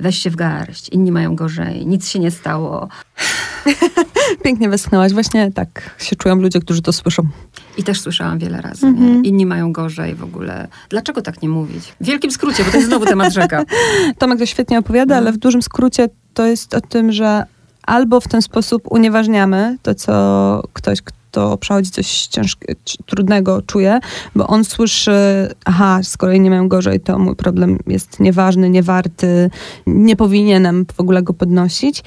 [0.00, 2.88] Weź się w garść, inni mają gorzej, nic się nie stało.
[4.44, 5.12] Pięknie westchnęłaś.
[5.12, 7.22] Właśnie tak się czują ludzie, którzy to słyszą.
[7.78, 8.90] I też słyszałam wiele razy, nie?
[8.90, 9.24] Mhm.
[9.24, 10.68] inni mają gorzej w ogóle.
[10.88, 11.94] Dlaczego tak nie mówić?
[12.00, 13.64] W wielkim skrócie, bo to jest znowu temat rzeka.
[14.18, 17.44] Tomek to świetnie opowiada, ale w dużym skrócie to jest o tym, że
[17.82, 21.19] albo w ten sposób unieważniamy to, co ktoś, kto
[21.60, 24.00] przechodzi coś ciężkiego, trudnego czuje,
[24.34, 25.12] bo on słyszy,
[25.64, 29.50] aha, kolei nie mają gorzej, to mój problem jest nieważny, niewarty,
[29.86, 32.02] nie powinienem w ogóle go podnosić.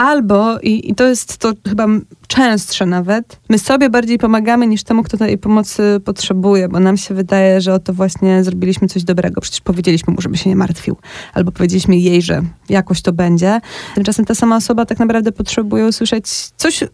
[0.00, 1.86] Albo, i, i to jest to chyba
[2.26, 7.14] częstsze nawet, my sobie bardziej pomagamy niż temu, kto tej pomocy potrzebuje, bo nam się
[7.14, 9.40] wydaje, że oto właśnie zrobiliśmy coś dobrego.
[9.40, 10.96] Przecież powiedzieliśmy mu, żeby się nie martwił.
[11.34, 13.60] Albo powiedzieliśmy jej, że jakoś to będzie.
[13.94, 16.84] Tymczasem ta sama osoba tak naprawdę potrzebuje usłyszeć coś,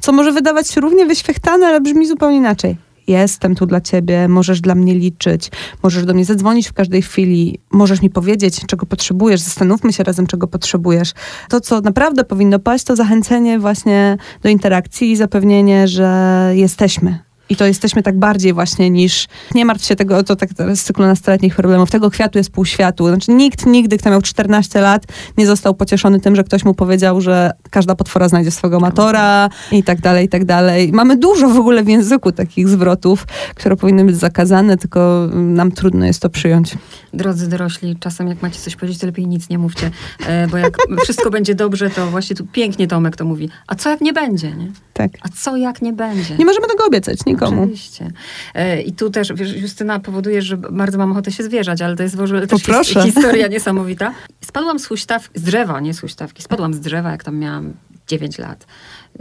[0.00, 2.85] co może wydawać się równie wyświechtane, ale brzmi zupełnie inaczej.
[3.06, 5.50] Jestem tu dla ciebie, możesz dla mnie liczyć,
[5.82, 10.26] możesz do mnie zadzwonić w każdej chwili, możesz mi powiedzieć, czego potrzebujesz, zastanówmy się razem,
[10.26, 11.12] czego potrzebujesz.
[11.48, 17.56] To, co naprawdę powinno paść, to zachęcenie właśnie do interakcji i zapewnienie, że jesteśmy, i
[17.56, 21.56] to jesteśmy tak bardziej właśnie niż, nie martw się tego, to tak z cyklu nastoletnich
[21.56, 23.08] problemów, tego kwiatu jest pół światu.
[23.08, 25.06] Znaczy nikt nigdy, kto miał 14 lat,
[25.38, 29.82] nie został pocieszony tym, że ktoś mu powiedział, że każda potwora znajdzie swego matora i
[29.82, 30.92] tak dalej, i tak dalej.
[30.92, 36.06] Mamy dużo w ogóle w języku takich zwrotów, które powinny być zakazane, tylko nam trudno
[36.06, 36.74] jest to przyjąć.
[37.16, 39.90] Drodzy dorośli, czasem jak macie coś powiedzieć, to lepiej nic nie mówcie,
[40.26, 43.50] e, bo jak wszystko będzie dobrze, to właśnie tu pięknie Tomek to mówi.
[43.66, 44.72] A co jak nie będzie, nie?
[44.92, 45.10] Tak.
[45.22, 46.36] A co jak nie będzie?
[46.36, 47.62] Nie możemy tego obiecać nikomu.
[47.62, 48.10] Oczywiście.
[48.54, 52.02] E, I tu też, wiesz, Justyna, powoduje, że bardzo mam ochotę się zwierzać, ale to
[52.02, 54.12] jest w ogóle też his- historia niesamowita.
[54.44, 57.72] Spadłam z huśtawki, z drzewa, nie z huśtawki, spadłam z drzewa, jak tam miałam
[58.06, 58.66] 9 lat.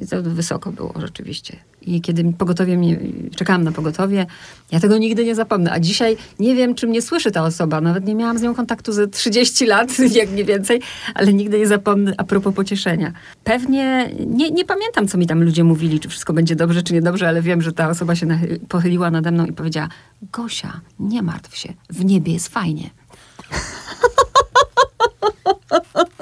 [0.10, 1.58] To wysoko było rzeczywiście.
[1.82, 3.00] I kiedy pogotowie mnie,
[3.36, 4.26] czekałam na pogotowie,
[4.72, 5.72] ja tego nigdy nie zapomnę.
[5.72, 7.82] A dzisiaj nie wiem, czy mnie słyszy ta osoba.
[7.82, 10.82] Nawet nie miałam z nią kontaktu ze 30 lat, jak nie więcej,
[11.14, 13.14] ale nigdy nie zapomnę a propos pocieszenia.
[13.44, 17.28] Pewnie nie, nie pamiętam, co mi tam ludzie mówili, czy wszystko będzie dobrze, czy niedobrze,
[17.28, 18.28] ale wiem, że ta osoba się
[18.70, 19.90] pochyliła nade mną i powiedziała:
[20.22, 22.90] Gosia, nie martw się, w niebie jest fajnie.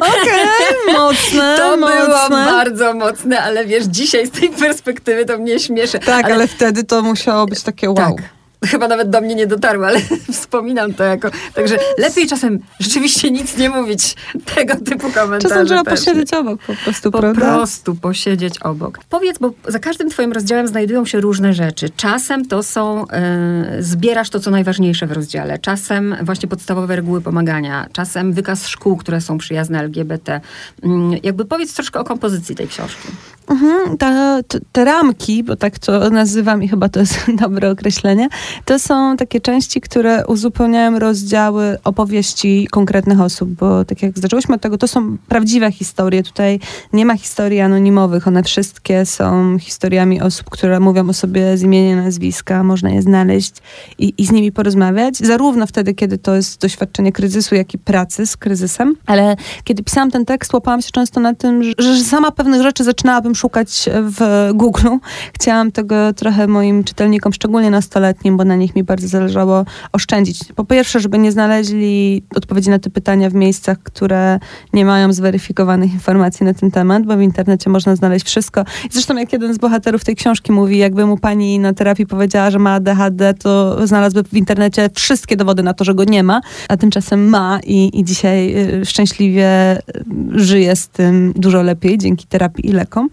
[0.00, 2.06] Okej, mocne, To mocne.
[2.06, 5.98] było bardzo mocne, ale wiesz, dzisiaj z tej perspektywy to mnie śmieszy.
[5.98, 6.48] Tak, ale...
[6.48, 7.96] wtedy to musiało być takie wow.
[7.96, 8.39] Tak.
[8.66, 10.00] Chyba nawet do mnie nie dotarło, ale
[10.32, 11.30] wspominam to jako.
[11.54, 14.16] Także lepiej czasem rzeczywiście nic nie mówić
[14.54, 15.48] tego typu komentarzy.
[15.48, 17.40] Czasem trzeba posiedzieć obok po prostu, Po prawda?
[17.40, 18.98] prostu posiedzieć obok.
[19.08, 21.90] Powiedz, bo za każdym twoim rozdziałem znajdują się różne rzeczy.
[21.96, 25.58] Czasem to są, e, zbierasz to, co najważniejsze w rozdziale.
[25.58, 27.86] Czasem właśnie podstawowe reguły pomagania.
[27.92, 30.40] Czasem wykaz szkół, które są przyjazne LGBT.
[30.82, 33.08] Mm, jakby powiedz troszkę o kompozycji tej książki.
[33.50, 34.40] Mhm, ta,
[34.72, 38.28] te ramki, bo tak to nazywam i chyba to jest dobre określenie,
[38.64, 44.60] to są takie części, które uzupełniają rozdziały opowieści konkretnych osób, bo tak jak zaczęłyśmy od
[44.60, 46.22] tego, to są prawdziwe historie.
[46.22, 46.60] Tutaj
[46.92, 51.96] nie ma historii anonimowych, one wszystkie są historiami osób, które mówią o sobie z imienia,
[51.96, 53.54] nazwiska, można je znaleźć
[53.98, 58.26] i, i z nimi porozmawiać, zarówno wtedy, kiedy to jest doświadczenie kryzysu, jak i pracy
[58.26, 62.30] z kryzysem, ale kiedy pisałam ten tekst, łapałam się często na tym, że, że sama
[62.30, 64.88] pewnych rzeczy zaczynałabym szukać w Google.
[65.34, 70.38] Chciałam tego trochę moim czytelnikom, szczególnie nastoletnim, bo na nich mi bardzo zależało oszczędzić.
[70.56, 74.38] Po pierwsze, żeby nie znaleźli odpowiedzi na te pytania w miejscach, które
[74.72, 78.64] nie mają zweryfikowanych informacji na ten temat, bo w internecie można znaleźć wszystko.
[78.90, 82.58] Zresztą jak jeden z bohaterów tej książki mówi, jakby mu pani na terapii powiedziała, że
[82.58, 86.76] ma ADHD, to znalazłby w internecie wszystkie dowody na to, że go nie ma, a
[86.76, 89.82] tymczasem ma i, i dzisiaj y, szczęśliwie y,
[90.30, 93.08] żyje z tym dużo lepiej dzięki terapii i lekom.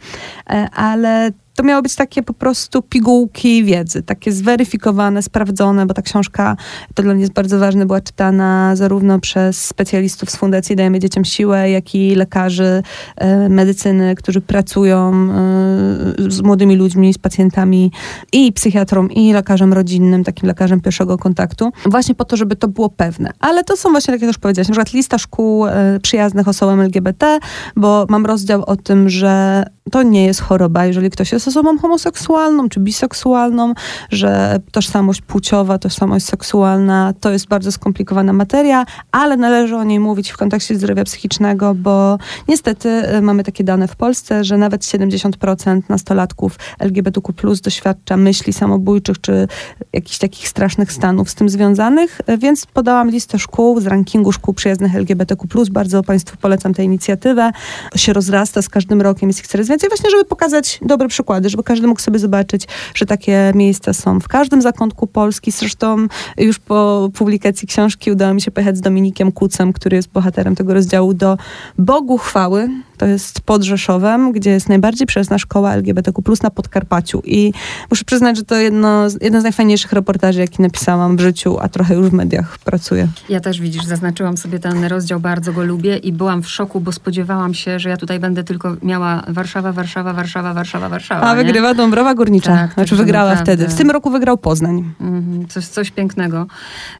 [0.50, 6.02] E, Ale to miało być takie po prostu pigułki wiedzy, takie zweryfikowane, sprawdzone, bo ta
[6.02, 6.58] książka,
[6.94, 11.26] to dla mnie jest bardzo ważne, była czytana zarówno przez specjalistów z Fundacji Dajemy Dzieciom
[11.26, 12.84] Siłę, jak i lekarzy
[13.16, 17.92] e, medycyny, którzy pracują e, z młodymi ludźmi, z pacjentami
[18.34, 22.90] i psychiatrą, i lekarzem rodzinnym, takim lekarzem pierwszego kontaktu, właśnie po to, żeby to było
[22.90, 23.32] pewne.
[23.40, 26.80] Ale to są właśnie, tak jak już powiedziałaś, na przykład lista szkół e, przyjaznych osobom
[26.80, 27.40] LGBT,
[27.76, 31.78] bo mam rozdział o tym, że to nie jest choroba, jeżeli ktoś jest jest osobą
[31.78, 33.74] homoseksualną czy biseksualną,
[34.12, 40.32] że tożsamość płciowa, tożsamość seksualna to jest bardzo skomplikowana materia, ale należy o niej mówić
[40.32, 45.82] w kontekście zdrowia psychicznego, bo niestety y, mamy takie dane w Polsce, że nawet 70%
[45.90, 47.34] nastolatków LGBTQ
[47.64, 49.48] doświadcza myśli samobójczych czy
[49.94, 54.54] jakichś takich strasznych stanów z tym związanych, y, więc podałam listę szkół z rankingu szkół
[54.54, 55.48] przyjaznych LGBTQ+.
[55.72, 57.52] Bardzo Państwu polecam tę inicjatywę.
[57.96, 61.64] Się rozrasta z każdym rokiem, jest ich coraz więcej, właśnie żeby pokazać dobre przykłady, żeby
[61.64, 65.52] każdy mógł sobie zobaczyć, że takie miejsca są w każdym zakątku Polski.
[65.52, 70.56] Zresztą już po publikacji książki udało mi się pojechać z Dominikiem Kucem, który jest bohaterem
[70.56, 71.38] tego rozdziału, do
[71.78, 77.22] Bogu Chwały, to jest pod Rzeszowem, gdzie jest najbardziej przyjazna szkoła LGBTQ+, na Podkarpaciu.
[77.26, 77.54] I
[77.92, 81.96] muszę przyznać, że to jedno, jedno z najfajniejszych reportaży, jakie napisałam w życiu, a trochę
[81.96, 83.08] już w mediach pracuję.
[83.30, 86.92] Ja też, widzisz, zaznaczyłam sobie ten rozdział, bardzo go lubię i byłam w szoku, bo
[86.92, 91.27] spodziewałam się, że ja tutaj będę tylko miała Warszawa, Warszawa, Warszawa, Warszawa, Warszawa.
[91.30, 92.52] A wygrywa Dąbrowa Górnicza.
[92.56, 93.54] Tak, znaczy także wygrała naprawdę.
[93.56, 93.74] wtedy.
[93.74, 94.94] W tym roku wygrał Poznań.
[95.02, 96.48] Mhm, Coś, coś pięknego.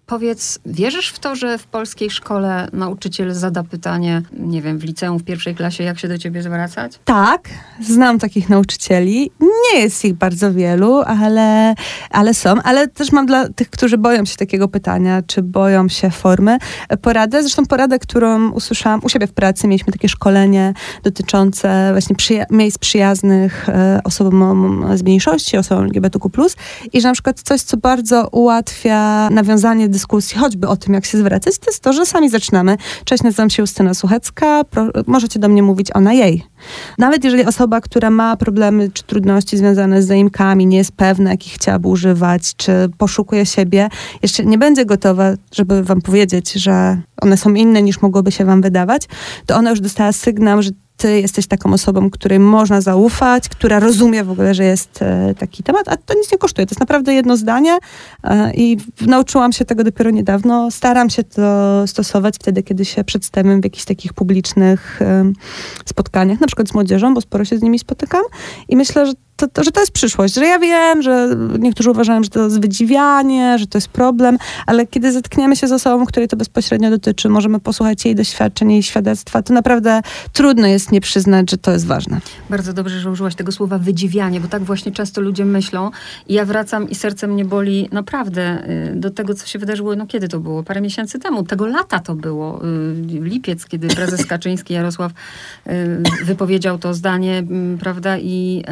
[0.06, 5.18] Powiedz, wierzysz w to, że w polskiej szkole nauczyciel zada pytanie, nie wiem, w liceum
[5.20, 7.00] w pierwszej klasie, jak się do ciebie zwracać?
[7.06, 7.50] Tak,
[7.82, 9.32] znam takich nauczycieli.
[9.74, 11.76] Nie jest ich bardzo wielu, ale,
[12.12, 12.62] ale są.
[12.64, 16.58] Ale też mam dla tych, którzy boją się takiego pytania, czy boją się formy,
[17.02, 17.42] poradę.
[17.42, 19.68] Zresztą poradę, którą usłyszałam u siebie w pracy.
[19.68, 26.30] Mieliśmy takie szkolenie dotyczące właśnie przyja- miejsc przyjaznych e, osobom z mniejszości, osobom LGBTQ+.
[26.94, 31.18] I że na przykład coś, co bardzo ułatwia nawiązanie dyskusji, choćby o tym, jak się
[31.18, 32.78] zwracać, to jest to, że sami zaczynamy.
[33.06, 34.64] Cześć, nazywam się Justyna Suchecka.
[34.64, 36.44] Pro- możecie do mnie mówić ona jej.
[36.98, 41.54] Nawet jeżeli osoba, która ma problemy czy trudności związane z zaimkami, nie jest pewna, jakich
[41.54, 43.90] chciałaby używać, czy poszukuje siebie,
[44.22, 48.62] jeszcze nie będzie gotowa, żeby wam powiedzieć, że one są inne niż mogłoby się wam
[48.62, 49.02] wydawać,
[49.46, 54.24] to ona już dostała sygnał, że ty jesteś taką osobą, której można zaufać, która rozumie
[54.24, 56.66] w ogóle, że jest e, taki temat, a to nic nie kosztuje.
[56.66, 57.78] To jest naprawdę jedno zdanie
[58.24, 60.72] e, i nauczyłam się tego dopiero niedawno.
[60.72, 65.00] Staram się to stosować wtedy, kiedy się przedstawiam w jakichś takich publicznych
[65.86, 68.22] spotkaniach, na przykład z młodzieżą, bo sporo się z nimi spotykam
[68.70, 72.24] i myślę, że to, to, że to jest przyszłość, że ja wiem, że niektórzy uważają,
[72.24, 76.28] że to jest wydziwianie, że to jest problem, ale kiedy zetkniemy się z osobą, której
[76.28, 80.02] to bezpośrednio dotyczy, możemy posłuchać jej doświadczeń, jej świadectwa, to naprawdę
[80.34, 82.22] trudno jest nie przyznać, że to jest ważne.
[82.50, 85.92] Bardzo dobrze, że użyłaś tego słowa wydziwianie, bo tak właśnie często ludzie myślą.
[86.28, 90.08] I ja wracam i serce mnie boli naprawdę y, do tego, co się wydarzyło, no
[90.08, 90.64] kiedy to było?
[90.64, 91.44] Parę miesięcy temu.
[91.44, 92.66] Tego lata to było.
[92.66, 95.12] y, Lipiec, kiedy prezes Kaczyński, Jarosław
[95.68, 98.18] y, wypowiedział to zdanie, mm, prawda?
[98.18, 98.64] I,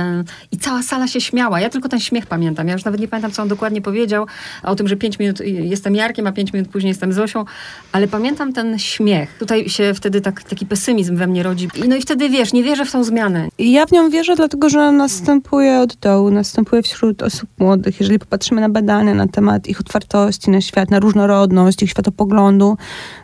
[0.51, 1.59] y, I cała sala się śmiała.
[1.59, 2.67] Ja tylko ten śmiech pamiętam.
[2.67, 4.27] Ja już nawet nie pamiętam, co on dokładnie powiedział,
[4.63, 7.45] o tym, że pięć minut y, jestem Jarkiem, a pięć minut później jestem Zosią.
[7.91, 9.37] Ale pamiętam ten śmiech.
[9.37, 11.67] Tutaj się wtedy tak, taki pesymizm we mnie rodzi.
[11.87, 13.47] No i wtedy, wiesz, nie wierzę w tą zmianę.
[13.59, 17.99] Ja w nią wierzę, dlatego że następuje od dołu, następuje wśród osób młodych.
[17.99, 22.77] Jeżeli popatrzymy na badania na temat ich otwartości na świat, na różnorodność, ich światopoglądu,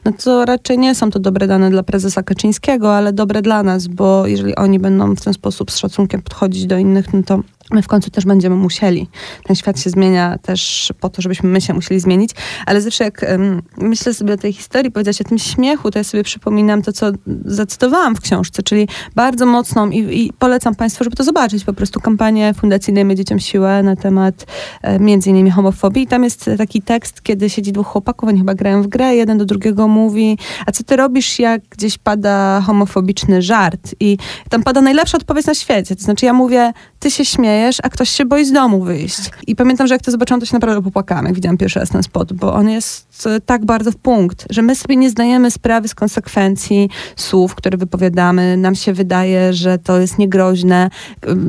[0.06, 3.88] no to raczej nie są to dobre dane dla prezesa Kaczyńskiego, ale dobre dla nas,
[3.88, 7.82] bo jeżeli oni będą w ten sposób z szacunkiem podchodzić do innych, no to my
[7.82, 9.08] w końcu też będziemy musieli.
[9.44, 12.32] Ten świat się zmienia też po to, żebyśmy my się musieli zmienić.
[12.66, 16.04] Ale zawsze jak em, myślę sobie o tej historii, powiedziałaś o tym śmiechu, to ja
[16.04, 17.12] sobie przypominam to, co
[17.46, 22.00] zacytowałam w książce, czyli bardzo mocną i, i polecam Państwu, żeby to zobaczyć, po prostu
[22.00, 24.46] kampanię Fundacji Dajmy Dzieciom Siłę na temat
[24.82, 26.04] e, między innymi homofobii.
[26.04, 29.38] I tam jest taki tekst, kiedy siedzi dwóch chłopaków, oni chyba grają w grę, jeden
[29.38, 33.96] do drugiego mówi, a co ty robisz, jak gdzieś pada homofobiczny żart?
[34.00, 34.18] I
[34.50, 35.96] tam pada najlepsza odpowiedź na świecie.
[35.96, 39.32] To znaczy ja mówię, ty się śmiejesz, a ktoś się boi z domu wyjść.
[39.48, 42.04] I pamiętam, że jak to zobaczyłam, to się naprawdę popłakałam, jak widziałam pierwszy raz ten
[42.04, 45.88] spot, bo on jest e, tak bardzo w punkt, że my sobie nie zdajemy sprawy
[45.88, 48.58] z konsekwencji słów, które wypowiadamy.
[48.58, 50.90] Nam się wydaje, że to jest niegroźne.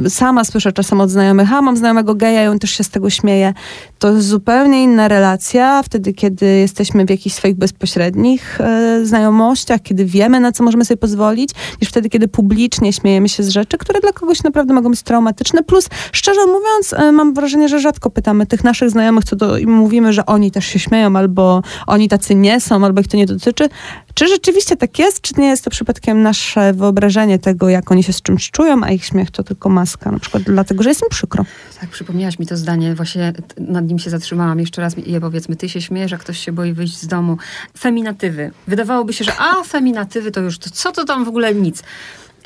[0.09, 3.11] Sama słyszę czasem od znajomych, a mam znajomego geja i on też się z tego
[3.11, 3.55] śmieje.
[3.99, 10.05] To jest zupełnie inna relacja wtedy, kiedy jesteśmy w jakichś swoich bezpośrednich e, znajomościach, kiedy
[10.05, 14.01] wiemy, na co możemy sobie pozwolić, niż wtedy, kiedy publicznie śmiejemy się z rzeczy, które
[14.01, 15.63] dla kogoś naprawdę mogą być traumatyczne.
[15.63, 19.67] Plus, szczerze mówiąc, e, mam wrażenie, że rzadko pytamy tych naszych znajomych, co do, i
[19.67, 23.27] mówimy, że oni też się śmieją, albo oni tacy nie są, albo ich to nie
[23.27, 23.69] dotyczy.
[24.15, 28.13] Czy rzeczywiście tak jest, czy nie jest to przypadkiem nasze wyobrażenie tego, jak oni się
[28.13, 31.09] z czymś czują, a ich śmiech to tylko maska, na przykład dlatego, że jest im
[31.09, 31.45] przykro.
[31.81, 34.61] Tak, przypomniałaś mi to zdanie, właśnie nad nim się zatrzymałam.
[34.61, 37.37] Jeszcze raz je powiedzmy, ty się śmiejesz, że ktoś się boi wyjść z domu.
[37.79, 38.51] Feminatywy.
[38.67, 41.83] Wydawałoby się, że a, feminatywy to już, to co to tam w ogóle nic.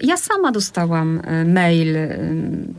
[0.03, 2.19] Ja sama dostałam e, mail, e,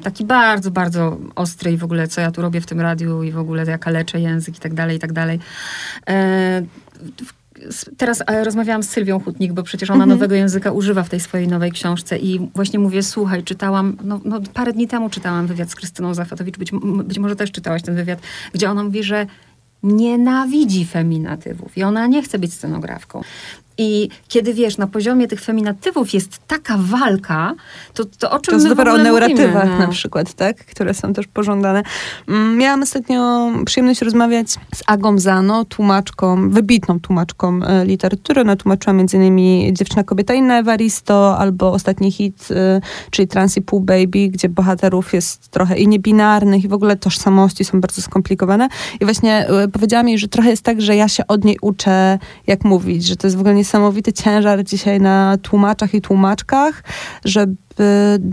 [0.04, 3.32] taki bardzo, bardzo ostry i w ogóle, co ja tu robię w tym radiu i
[3.32, 5.40] w ogóle jaka leczę język i tak dalej, i tak dalej.
[6.10, 6.64] E,
[7.98, 10.10] teraz rozmawiałam z Sylwią Hutnik, bo przecież ona Mhm.
[10.10, 14.42] nowego języka używa w tej swojej nowej książce i właśnie mówię, słuchaj, czytałam, no, no
[14.54, 16.72] parę dni temu czytałam wywiad z Krystyną Zachwatowicz, być,
[17.04, 18.20] być może też czytałaś ten wywiad,
[18.54, 19.26] gdzie ona mówi, że
[19.84, 23.22] nienawidzi feminatywów i ona nie chce być scenografką.
[23.78, 27.54] I kiedy wiesz, na poziomie tych feminatywów jest taka walka,
[27.94, 29.86] to, to o czym To jest my dopiero o neuratywach mówimy, no.
[29.86, 30.58] na przykład, tak?
[30.66, 31.84] Które są też pożądane.
[32.28, 38.42] Mm, Miałam ostatnio przyjemność rozmawiać z Agą Zano, tłumaczką, wybitną tłumaczką e, literatury.
[38.42, 43.62] Ona tłumaczyła między innymi Dziewczyna, kobieta, inna Evaristo, albo ostatni hit, e, czyli Trans i
[43.62, 48.68] Pół Baby, gdzie bohaterów jest trochę i niebinarnych i w ogóle tożsamości są bardzo skomplikowane.
[49.00, 52.20] I właśnie e, powiedziała mi, że trochę jest tak, że ja się od niej uczę,
[52.48, 56.84] jak mówić, że to jest w ogóle niesamowity ciężar dzisiaj na tłumaczach i tłumaczkach,
[57.26, 57.56] żeby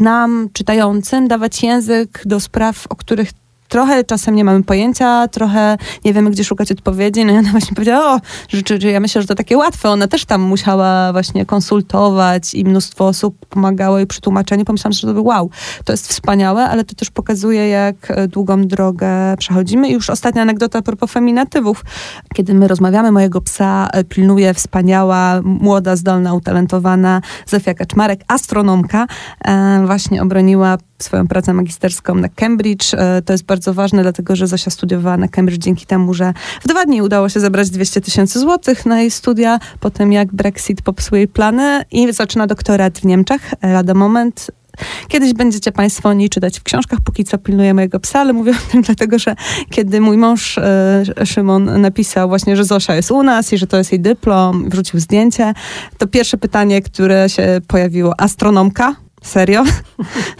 [0.00, 3.30] nam, czytającym, dawać język do spraw, o których
[3.74, 7.24] trochę czasem nie mamy pojęcia, trochę nie wiemy, gdzie szukać odpowiedzi.
[7.24, 8.20] No i ona właśnie powiedziała, o,
[8.80, 9.90] że, ja myślę, że to takie łatwe.
[9.90, 14.64] Ona też tam musiała właśnie konsultować i mnóstwo osób pomagało jej przy tłumaczeniu.
[14.64, 15.50] Pomyślałam, że to wow,
[15.84, 19.08] to jest wspaniałe, ale to też pokazuje, jak e, długą drogę
[19.38, 19.88] przechodzimy.
[19.88, 21.84] I już ostatnia anegdota a propos feminatywów.
[22.34, 29.06] Kiedy my rozmawiamy, mojego psa e, pilnuje wspaniała, młoda, zdolna, utalentowana Zofia Kaczmarek, astronomka.
[29.44, 32.94] E, właśnie obroniła swoją pracę magisterską na Cambridge.
[32.94, 36.68] E, To jest bardzo ważne, dlatego że Zosia studiowała na Cambridge dzięki temu, że w
[36.68, 41.16] dwa dni udało się zebrać 200 tysięcy złotych na jej studia, potem jak Brexit popsuł
[41.16, 43.54] jej plany i zaczyna doktorat w Niemczech.
[43.60, 44.50] E, Lada moment.
[45.08, 48.52] Kiedyś będziecie Państwo o niej czytać w książkach, póki co pilnuję mojego psa, ale mówię
[48.52, 49.36] o tym dlatego, że
[49.70, 53.76] kiedy mój mąż e, Szymon napisał właśnie, że Zosia jest u nas i że to
[53.76, 55.54] jest jej dyplom, wrzucił zdjęcie,
[55.98, 59.03] to pierwsze pytanie, które się pojawiło, astronomka?
[59.24, 59.64] Serio?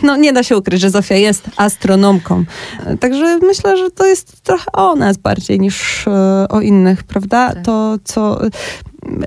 [0.03, 2.45] No nie da się ukryć, że Zofia jest astronomką.
[3.01, 7.53] Także myślę, że to jest trochę o nas bardziej niż e, o innych, prawda?
[7.53, 7.65] Tak.
[7.65, 8.41] To, co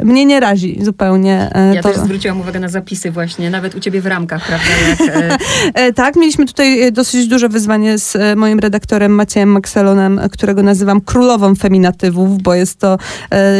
[0.04, 1.50] mnie nie razi zupełnie.
[1.56, 4.68] e, Ja to, też zwróciłam uwagę na zapisy właśnie, nawet u ciebie w ramkach, prawda?
[4.90, 5.38] Jak, e,
[5.74, 11.02] E, Tak, mieliśmy tutaj dosyć duże wyzwanie z moim redaktorem Maciejem Makselonem, e, którego nazywam
[11.02, 12.98] królową feminatywów, bo jest to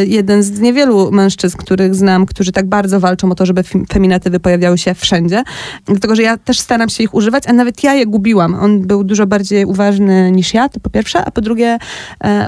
[0.06, 4.40] jeden z niewielu mężczyzn, których znam, którzy tak bardzo walczą o to, żeby fem- feminatywy
[4.40, 5.42] pojawiały się wszędzie.
[5.86, 8.54] Dlatego, że ja też staram się ich używać, a nawet ja je gubiłam.
[8.54, 11.78] On był dużo bardziej uważny niż ja, to po pierwsze, a po drugie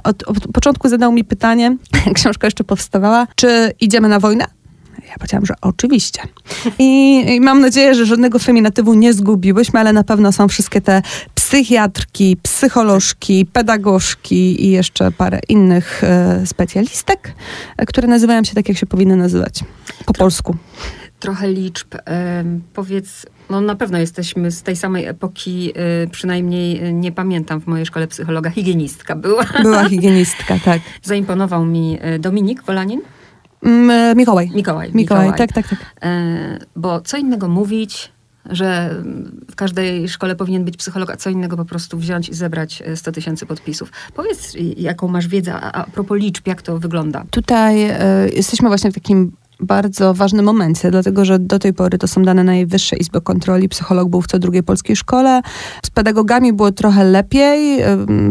[0.05, 1.77] od, od początku zadał mi pytanie,
[2.15, 4.45] książka jeszcze powstawała, czy idziemy na wojnę?
[5.09, 6.23] Ja powiedziałam, że oczywiście.
[6.79, 11.03] I, I mam nadzieję, że żadnego feminatywu nie zgubiłyśmy, ale na pewno są wszystkie te
[11.35, 17.35] psychiatrki, psycholożki, pedagogzki i jeszcze parę innych e, specjalistek,
[17.77, 19.61] e, które nazywają się tak, jak się powinny nazywać
[20.07, 20.57] po polsku.
[21.21, 21.95] trochę liczb.
[22.05, 25.73] Em, powiedz, no na pewno jesteśmy z tej samej epoki,
[26.05, 29.45] y, przynajmniej y, nie pamiętam w mojej szkole psychologa, higienistka była.
[29.63, 30.81] Była higienistka, tak.
[31.03, 33.01] Zaimponował mi y, Dominik Wolanin,
[33.63, 34.51] E, Mikołaj.
[34.55, 34.91] Mikołaj.
[34.95, 35.79] Mikołaj, tak, tak, tak.
[36.03, 38.13] E, bo co innego mówić,
[38.47, 38.95] że
[39.51, 42.97] w każdej szkole powinien być psycholog, a co innego po prostu wziąć i zebrać e,
[42.97, 43.93] 100 tysięcy podpisów.
[44.15, 47.25] Powiedz, jaką masz wiedzę, a, a propos liczb, jak to wygląda?
[47.31, 52.09] Tutaj e, jesteśmy właśnie w takim bardzo ważnym momencie, dlatego że do tej pory to
[52.09, 53.69] są dane Najwyższej Izby Kontroli.
[53.69, 55.41] Psycholog był w co drugiej polskiej szkole.
[55.85, 57.83] Z pedagogami było trochę lepiej.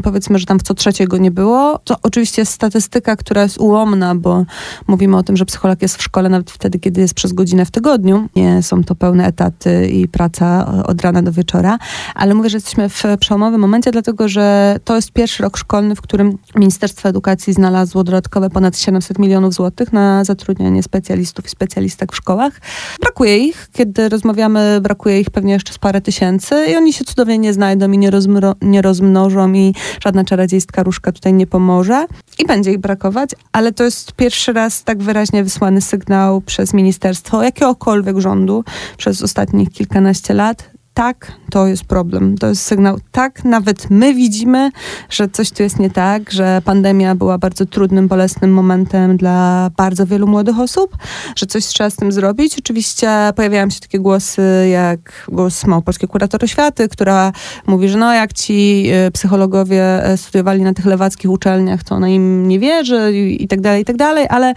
[0.04, 1.80] Powiedzmy, że tam w co trzeciej go nie było.
[1.84, 4.46] To oczywiście jest statystyka, która jest ułomna, bo
[4.88, 7.72] mówimy o tym, że psycholog jest w szkole nawet wtedy, kiedy jest przez godzinę w
[7.72, 8.30] tygodniu.
[8.36, 11.78] Nie są to pełne etaty i praca od rana do wieczora.
[12.16, 16.02] Ale mówię, że jesteśmy w przełomowym momencie, dlatego że to jest pierwszy rok szkolny, w
[16.02, 22.16] którym Ministerstwo Edukacji znalazło dodatkowe ponad 700 milionów złotych na zatrudnianie specjalistów i specjalistek w
[22.16, 22.62] szkołach.
[23.02, 23.68] Brakuje ich.
[23.74, 27.92] Kiedy rozmawiamy, brakuje ich pewnie jeszcze z parę tysięcy i oni się cudownie nie znajdą
[27.92, 32.06] i nie, rozmro, nie rozmnożą i żadna czarodziejska różka tutaj nie pomoże.
[32.40, 37.44] I będzie ich brakować, ale to jest pierwszy raz tak wyraźnie wysłany sygnał przez ministerstwo
[37.44, 38.64] jakiegokolwiek rządu
[38.98, 42.38] przez ostatnich kilkanaście lat, tak, to jest problem.
[42.38, 44.72] To jest sygnał, tak, nawet my widzimy,
[45.10, 50.06] że coś tu jest nie tak, że pandemia była bardzo trudnym, bolesnym momentem dla bardzo
[50.06, 50.98] wielu młodych osób,
[51.36, 52.60] że coś trzeba z tym zrobić.
[52.60, 57.32] Oczywiście pojawiają się takie głosy, jak głos Małopolskiej Kuratory Światy, która
[57.68, 62.10] mówi, że no jak ci e, psychologowie e, studiowali na tych lewackich uczelniach, to ona
[62.10, 64.54] im nie wierzy i, tak dalej, i tak dalej, ale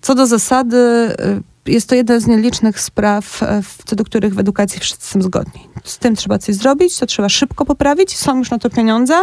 [0.00, 4.38] co do zasady, e, jest to jedna z nielicznych spraw, e, co do których w
[4.38, 5.68] edukacji wszyscy są zgodni.
[5.84, 9.14] Z tym trzeba coś zrobić, to trzeba szybko poprawić, są już na to pieniądze.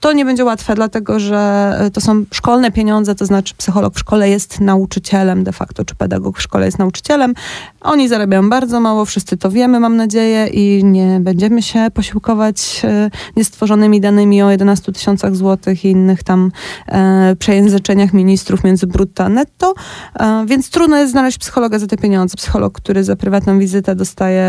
[0.00, 1.36] To nie będzie łatwe, dlatego że
[1.78, 5.94] e, to są szkolne pieniądze, to znaczy psycholog w szkole jest nauczycielem de facto, czy
[5.94, 7.34] pedagog w szkole jest nauczycielem.
[7.80, 13.10] Oni zarabiają bardzo mało, wszyscy to wiemy, mam nadzieję, i nie będziemy się posiłkować e,
[13.36, 16.52] niestworzonymi danymi o 11 tysiącach złotych i innych tam
[16.88, 19.74] e, przejęzyczeniach ministrów między brutto a netto,
[20.18, 22.36] e, więc trudno jest znaleźć psychologa za te pieniądze.
[22.36, 24.46] Psycholog, który za prywatną wizytę dostaje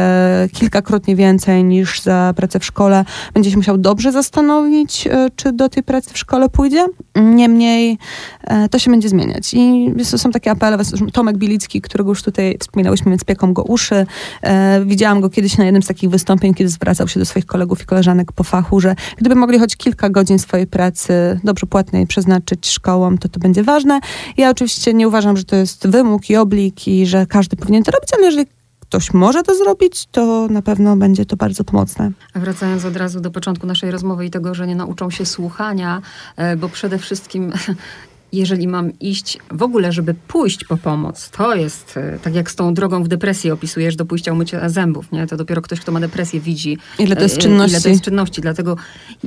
[0.54, 5.69] kilkakrotnie więcej niż za pracę w szkole, będzie się musiał dobrze zastanowić, e, czy do
[5.69, 6.86] tej pracy w szkole pójdzie.
[7.15, 7.98] Niemniej
[8.44, 9.54] e, to się będzie zmieniać.
[9.54, 10.77] I są takie apele.
[11.13, 14.06] Tomek Bilicki, którego już tutaj wspominałyśmy, więc pieką go uszy.
[14.42, 17.81] E, widziałam go kiedyś na jednym z takich wystąpień, kiedy zwracał się do swoich kolegów
[17.81, 22.67] i koleżanek po fachu, że gdyby mogli choć kilka godzin swojej pracy dobrze płatnej przeznaczyć
[22.67, 24.00] szkołom, to to będzie ważne.
[24.38, 27.92] Ja oczywiście nie uważam, że to jest wymóg i oblik i że każdy powinien to
[27.92, 28.57] robić, ale jeżeli
[28.90, 32.12] ktoś może to zrobić, to na pewno będzie to bardzo pomocne.
[32.33, 36.02] A wracając od razu do początku naszej rozmowy i tego, że nie nauczą się słuchania,
[36.35, 37.52] e, bo przede wszystkim
[38.31, 42.56] jeżeli mam iść w ogóle, żeby pójść po pomoc, to jest e, tak jak z
[42.56, 45.27] tą drogą w depresji opisujesz do pójścia umycia zębów, nie?
[45.27, 47.71] To dopiero ktoś, kto ma depresję, widzi ile to jest czynności.
[47.71, 48.42] Ile to jest czynności.
[48.42, 48.75] Dlatego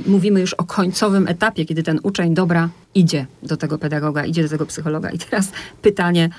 [0.07, 4.49] mówimy już o końcowym etapie, kiedy ten uczeń dobra idzie do tego pedagoga, idzie do
[4.49, 5.09] tego psychologa.
[5.09, 5.51] I teraz
[5.81, 6.29] pytanie,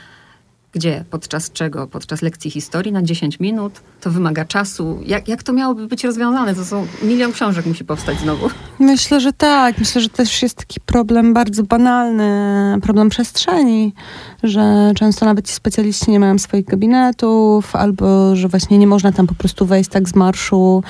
[0.72, 1.04] gdzie?
[1.10, 1.86] Podczas czego?
[1.86, 3.80] Podczas lekcji historii na 10 minut?
[4.00, 4.98] To wymaga czasu.
[5.06, 6.54] Jak, jak to miałoby być rozwiązane?
[6.54, 8.50] To są milion książek musi powstać znowu.
[8.78, 9.78] Myślę, że tak.
[9.78, 13.94] Myślę, że też jest taki problem bardzo banalny, problem przestrzeni,
[14.42, 19.26] że często nawet ci specjaliści nie mają swoich gabinetów, albo że właśnie nie można tam
[19.26, 20.82] po prostu wejść tak z marszu.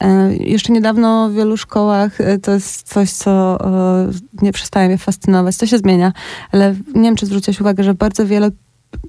[0.00, 4.10] E, jeszcze niedawno w wielu szkołach e, to jest coś, co e,
[4.42, 5.56] nie przestaje mnie fascynować.
[5.56, 6.12] To się zmienia,
[6.52, 8.50] ale nie wiem, czy zwróciłeś uwagę, że bardzo wiele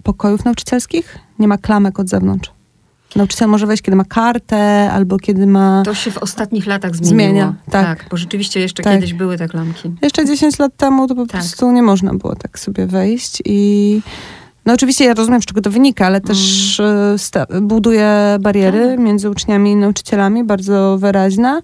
[0.04, 2.52] pokojów nauczycielskich nie ma klamek od zewnątrz.
[3.16, 5.84] Nauczyciel może wejść, kiedy ma kartę, albo kiedy ma...
[5.86, 7.10] To się w ostatnich latach zmieniło.
[7.10, 8.00] Zmienia, tak.
[8.00, 8.94] tak bo rzeczywiście jeszcze tak.
[8.94, 9.92] kiedyś były te klamki.
[10.02, 11.32] Jeszcze 10 lat temu to po tak.
[11.32, 14.02] prostu nie można było tak sobie wejść i...
[14.66, 17.68] No oczywiście ja rozumiem, z czego to wynika, ale też mm.
[17.68, 19.00] buduje bariery tak.
[19.00, 21.62] między uczniami i nauczycielami, bardzo wyraźna.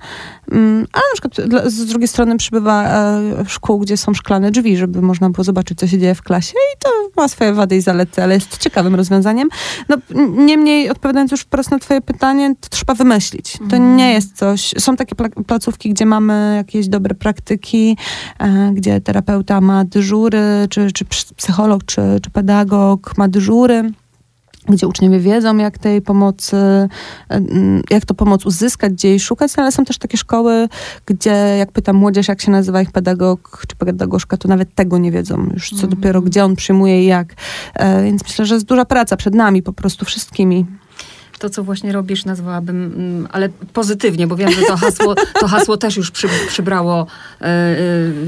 [0.51, 5.01] Mm, ale na przykład z drugiej strony przybywa e, szkół, gdzie są szklane drzwi, żeby
[5.01, 6.89] można było zobaczyć, co się dzieje w klasie i to
[7.21, 9.49] ma swoje wady i zalety, ale jest ciekawym rozwiązaniem.
[9.89, 9.97] No,
[10.45, 13.57] niemniej, odpowiadając już wprost na twoje pytanie, to trzeba wymyślić.
[13.69, 13.97] To mm.
[13.97, 14.73] nie jest coś...
[14.77, 15.15] Są takie
[15.47, 17.97] placówki, gdzie mamy jakieś dobre praktyki,
[18.39, 23.91] e, gdzie terapeuta ma dyżury, czy, czy psycholog, czy, czy pedagog ma dyżury
[24.69, 26.57] gdzie uczniowie wiedzą, jak tej pomocy,
[27.89, 30.69] jak to pomoc uzyskać, gdzie jej szukać, no ale są też takie szkoły,
[31.05, 35.11] gdzie jak pytam młodzież, jak się nazywa ich pedagog czy pedagożka, to nawet tego nie
[35.11, 35.89] wiedzą już, co mm.
[35.89, 37.33] dopiero gdzie on przyjmuje i jak.
[37.73, 40.65] E, więc myślę, że jest duża praca przed nami, po prostu wszystkimi
[41.41, 45.77] to, co właśnie robisz, nazwałabym, mm, ale pozytywnie, bo wiem, że to hasło, to hasło
[45.77, 47.07] też już przy, przybrało.
[47.41, 47.47] Yy,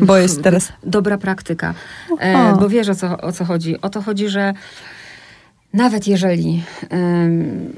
[0.06, 0.74] bo jest teraz.
[0.84, 1.74] Dobra praktyka.
[2.20, 3.82] E, bo wiesz o co, o co chodzi.
[3.82, 4.54] O to chodzi, że
[5.74, 6.64] nawet jeżeli,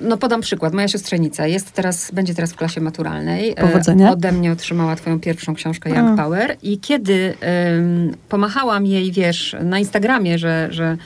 [0.01, 3.51] no podam przykład, moja siostrzenica jest teraz, będzie teraz w klasie maturalnej.
[3.51, 4.11] E, Powodzenia.
[4.11, 6.23] Ode mnie otrzymała twoją pierwszą książkę Young A.
[6.23, 7.33] Power i kiedy
[7.75, 10.97] um, pomachałam jej, wiesz, na Instagramie, że, że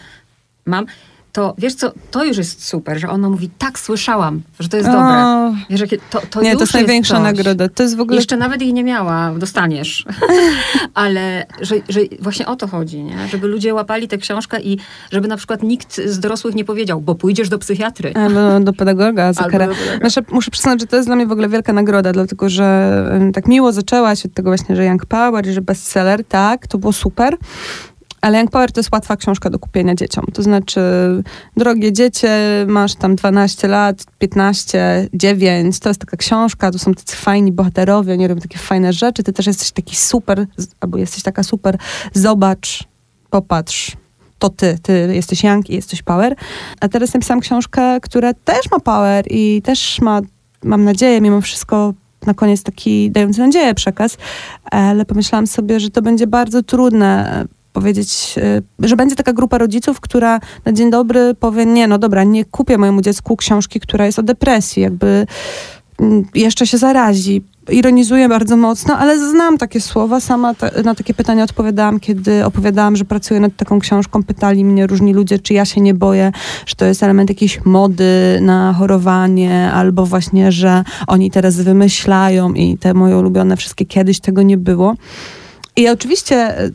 [0.66, 0.86] mam,
[1.32, 4.90] to wiesz co, to już jest super, że ona mówi, tak słyszałam, że to jest
[4.90, 5.56] o, dobre.
[5.70, 7.70] Wiesz, to, to nie, to jest największa jest nagroda.
[7.70, 8.16] To jest w ogóle...
[8.16, 10.06] Jeszcze nawet jej nie miała, dostaniesz.
[10.94, 13.28] Ale że, że właśnie o to chodzi, nie?
[13.28, 14.78] żeby ludzie łapali tę książkę i
[15.12, 18.14] żeby na przykład nikt z dorosłych nie powiedział, bo pójdziesz do psychiatry.
[18.14, 19.68] Albo do pedagoga za karę.
[20.00, 22.90] Znaczy, muszę przyznać, że to jest dla mnie w ogóle wielka nagroda, dlatego że
[23.34, 27.38] tak miło zaczęłaś od tego właśnie, że Young Power że bestseller, tak, to było super.
[28.22, 30.26] Ale Young Power to jest łatwa książka do kupienia dzieciom.
[30.34, 30.82] To znaczy,
[31.58, 32.30] drogie dziecię,
[32.68, 38.14] masz tam 12 lat, 15, 9, to jest taka książka, tu są tacy fajni bohaterowie,
[38.14, 40.46] oni robią takie fajne rzeczy, ty też jesteś taki super,
[40.80, 41.78] albo jesteś taka super,
[42.14, 42.84] zobacz,
[43.30, 43.98] popatrz,
[44.40, 46.36] to ty, ty jesteś Young i jesteś Power.
[46.80, 50.22] A teraz napisałam książkę, która też ma Power i też ma,
[50.64, 51.94] mam nadzieję, mimo wszystko
[52.26, 54.18] na koniec taki dający nadzieję przekaz,
[54.72, 58.36] ale pomyślałam sobie, że to będzie bardzo trudne powiedzieć,
[58.82, 62.46] y, że będzie taka grupa rodziców, która na dzień dobry powie, nie, no dobra, nie
[62.46, 65.28] kupię mojemu dziecku książki, która jest o depresji, jakby
[66.00, 67.44] mm, jeszcze się zarazi.
[67.72, 70.20] Ironizuję bardzo mocno, ale znam takie słowa.
[70.20, 74.24] Sama na takie pytania odpowiadałam, kiedy opowiadałam, że pracuję nad taką książką.
[74.24, 76.32] Pytali mnie różni ludzie, czy ja się nie boję,
[76.66, 82.78] że to jest element jakiejś mody na chorowanie, albo właśnie, że oni teraz wymyślają i
[82.78, 84.96] te moje ulubione wszystkie kiedyś tego nie było.
[85.80, 86.70] I oczywiście e,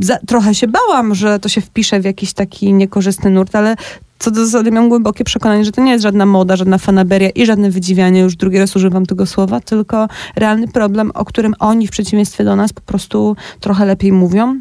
[0.00, 3.76] za, trochę się bałam, że to się wpisze w jakiś taki niekorzystny nurt, ale
[4.18, 7.46] co do zasady mam głębokie przekonanie, że to nie jest żadna moda, żadna fanaberia i
[7.46, 11.90] żadne wydziwianie, już drugi raz używam tego słowa, tylko realny problem, o którym oni w
[11.90, 14.60] przeciwieństwie do nas po prostu trochę lepiej mówią,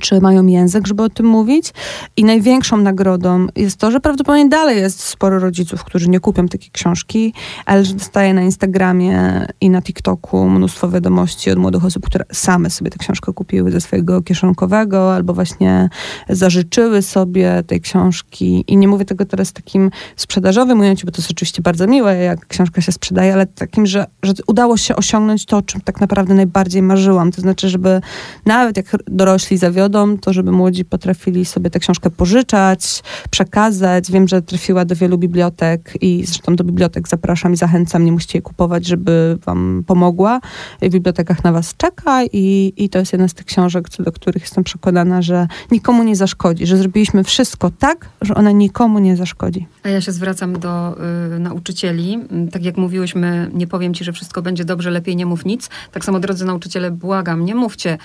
[0.00, 1.72] czy mają język, żeby o tym mówić.
[2.16, 6.70] I największą nagrodą jest to, że prawdopodobnie dalej jest sporo rodziców, którzy nie kupią takiej
[6.70, 7.34] książki,
[7.66, 12.70] ale że dostaje na Instagramie i na TikToku mnóstwo wiadomości od młodych osób, które same
[12.70, 15.88] sobie tę książkę kupiły ze swojego kieszonkowego albo właśnie
[16.28, 18.64] zażyczyły sobie tej książki.
[18.68, 22.46] I nie mówię tego teraz takim sprzedażowym ujęciu, bo to jest oczywiście bardzo miłe, jak
[22.46, 26.34] książka się sprzedaje, ale takim, że, że udało się osiągnąć to, o czym tak naprawdę
[26.34, 27.32] najbardziej marzyłam.
[27.32, 28.00] To znaczy, żeby
[28.46, 34.10] nawet jak dorośli zawiodą, zawiodą, to żeby młodzi potrafili sobie tę książkę pożyczać, przekazać.
[34.10, 38.38] Wiem, że trafiła do wielu bibliotek i zresztą do bibliotek zapraszam i zachęcam, nie musicie
[38.38, 40.40] jej kupować, żeby wam pomogła.
[40.82, 44.12] W bibliotekach na was czeka i, i to jest jedna z tych książek, co do
[44.12, 49.16] których jestem przekonana, że nikomu nie zaszkodzi, że zrobiliśmy wszystko tak, że ona nikomu nie
[49.16, 49.66] zaszkodzi.
[49.82, 50.96] A ja się zwracam do
[51.36, 52.18] y, nauczycieli.
[52.52, 55.70] Tak jak mówiłyśmy, nie powiem ci, że wszystko będzie dobrze, lepiej nie mów nic.
[55.92, 57.98] Tak samo, drodzy nauczyciele, błagam, nie mówcie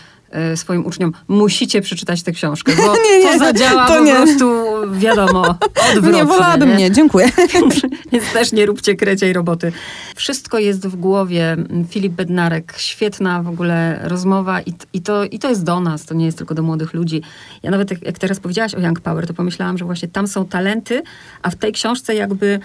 [0.55, 4.15] swoim uczniom, musicie przeczytać tę książkę, bo nie, nie, to zadziała to po nie.
[4.15, 5.41] prostu, wiadomo,
[5.91, 6.11] odwrotnie.
[6.11, 7.29] Nie wolałabym, nie, dziękuję.
[8.11, 9.71] Więc też nie róbcie kreciej roboty.
[10.15, 11.57] Wszystko jest w głowie.
[11.89, 16.13] Filip Bednarek, świetna w ogóle rozmowa i, i, to, i to jest do nas, to
[16.13, 17.21] nie jest tylko do młodych ludzi.
[17.63, 20.45] Ja nawet jak, jak teraz powiedziałaś o Young Power, to pomyślałam, że właśnie tam są
[20.45, 21.01] talenty,
[21.41, 22.59] a w tej książce jakby E,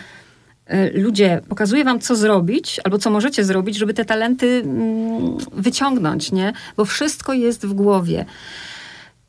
[0.94, 6.52] ludzie, pokazuję wam, co zrobić, albo co możecie zrobić, żeby te talenty mm, wyciągnąć, nie?
[6.76, 8.24] Bo wszystko jest w głowie.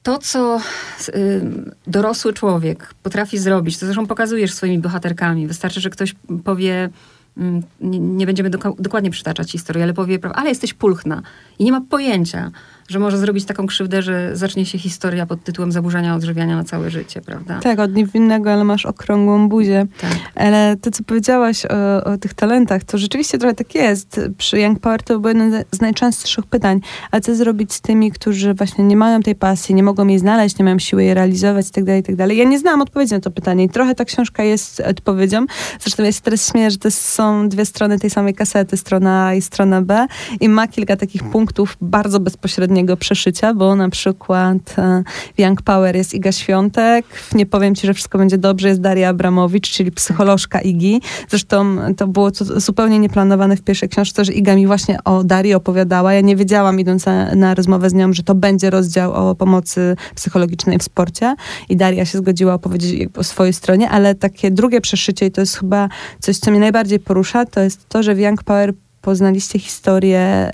[0.04, 0.62] To, co
[1.10, 1.42] y,
[1.88, 5.48] dorosły człowiek potrafi zrobić, to zresztą pokazujesz swoimi bohaterkami.
[5.48, 6.90] Wystarczy, że ktoś powie,
[7.38, 11.22] mm, nie, nie będziemy dokładnie przytaczać historii, ale powie, ale jesteś pulchna
[11.60, 12.52] i nie ma pojęcia,
[12.88, 16.90] że może zrobić taką krzywdę, że zacznie się historia pod tytułem zaburzenia odżywiania na całe
[16.90, 17.60] życie, prawda?
[17.60, 19.86] Tak, od niewinnego, ale masz okrągłą buzię.
[20.02, 20.12] Tak.
[20.36, 24.22] Ale to, co powiedziałaś o, o, tych talentach, to rzeczywiście trochę tak jest.
[24.38, 26.82] Przy Young Power to było jedno z najczęstszych pytań.
[27.12, 30.58] A co zrobić z tymi, którzy właśnie nie mają tej pasji, nie mogą jej znaleźć,
[30.58, 32.28] nie mają siły jej realizować itd., tak itd.
[32.28, 35.46] Tak ja nie znałam odpowiedzi na to pytanie i trochę ta książka jest odpowiedzią.
[35.80, 39.34] Zresztą ja się teraz śmieję, że to są dwie strony tej samej kasety, strona A
[39.34, 40.08] i strona B
[40.40, 45.04] i ma kilka takich punktów bardzo bezpośrednich bezpośredniego przeszycia, bo na przykład e,
[45.38, 47.06] w Young Power jest Iga Świątek,
[47.36, 51.02] nie powiem ci, że wszystko będzie dobrze, jest Daria Abramowicz, czyli psycholożka Igi.
[51.30, 56.14] Zresztą to było zupełnie nieplanowane w pierwszej książce, że Iga mi właśnie o Darii opowiadała.
[56.14, 59.96] Ja nie wiedziałam, idąc na, na rozmowę z nią, że to będzie rozdział o pomocy
[60.16, 61.36] psychologicznej w sporcie
[61.70, 65.58] i Daria się zgodziła opowiedzieć o swojej stronie, ale takie drugie przeszycie i to jest
[65.58, 70.52] chyba coś, co mnie najbardziej porusza, to jest to, że w Young Power poznaliście historię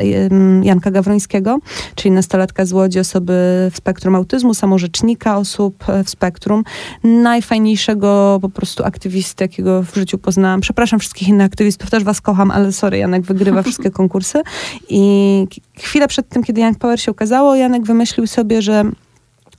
[0.64, 1.60] Janka Gawrońskiego,
[1.96, 3.34] czyli nastolatka z Łodzi, osoby
[3.72, 6.64] w spektrum autyzmu, samorzecznika osób e, w spektrum,
[7.04, 10.62] najfajniejszego po prostu aktywisty, jakiego w życiu poznałam.
[10.62, 14.42] Przepraszam wszystkich innych aktywistów, też was kocham, ale sorry, Janek wygrywa wszystkie konkursy.
[14.90, 15.48] I
[15.78, 18.84] chwilę przed tym, kiedy Young Power się ukazało, Janek wymyślił sobie, że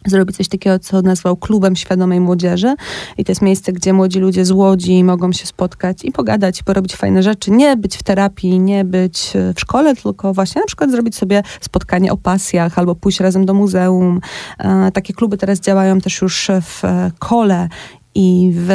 [0.06, 2.74] zrobić coś takiego, co nazwał Klubem Świadomej Młodzieży.
[3.18, 6.96] I to jest miejsce, gdzie młodzi ludzie z Łodzi mogą się spotkać i pogadać, porobić
[6.96, 7.50] fajne rzeczy.
[7.50, 12.12] Nie być w terapii, nie być w szkole, tylko właśnie na przykład zrobić sobie spotkanie
[12.12, 14.20] o pasjach albo pójść razem do muzeum.
[14.58, 16.82] E, takie kluby teraz działają też już w
[17.18, 17.68] Kole
[18.14, 18.70] i w...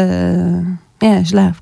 [1.02, 1.54] Nie, źle,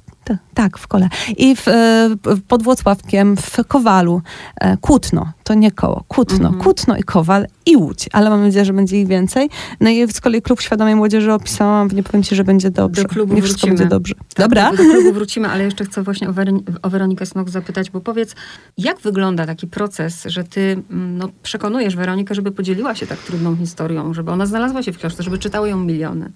[0.53, 1.09] tak, w kole.
[1.37, 2.09] I w, e,
[2.47, 4.21] pod Włocławkiem w Kowalu.
[4.61, 6.03] E, Kłótno, to nie koło.
[6.07, 6.63] Kłótno, mm -hmm.
[6.63, 8.09] Kłótno i Kowal i Łódź.
[8.11, 9.49] Ale mam nadzieję, że będzie ich więcej.
[9.79, 13.03] No i z kolei Klub Świadomej Młodzieży opisałam, nie powiem ci, że będzie dobrze.
[13.03, 14.15] Do klubu nie wszystko będzie dobrze.
[14.15, 14.71] Tak, Dobra?
[14.71, 18.01] Do, do klubu wrócimy, ale jeszcze chcę właśnie o, Weron o Weronikę Snok zapytać, bo
[18.01, 18.35] powiedz,
[18.77, 23.55] jak wygląda taki proces, że ty mm, no, przekonujesz Weronikę, żeby podzieliła się tak trudną
[23.55, 26.31] historią, żeby ona znalazła się w książce, żeby czytały ją miliony?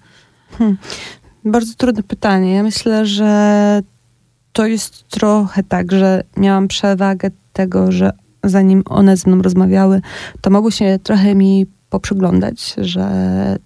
[0.58, 0.76] Hmm.
[1.50, 2.54] Bardzo trudne pytanie.
[2.54, 3.82] Ja myślę, że
[4.52, 8.12] to jest trochę tak, że miałam przewagę tego, że
[8.44, 10.00] zanim one ze mną rozmawiały,
[10.40, 13.08] to mogły się trochę mi poprzyglądać, że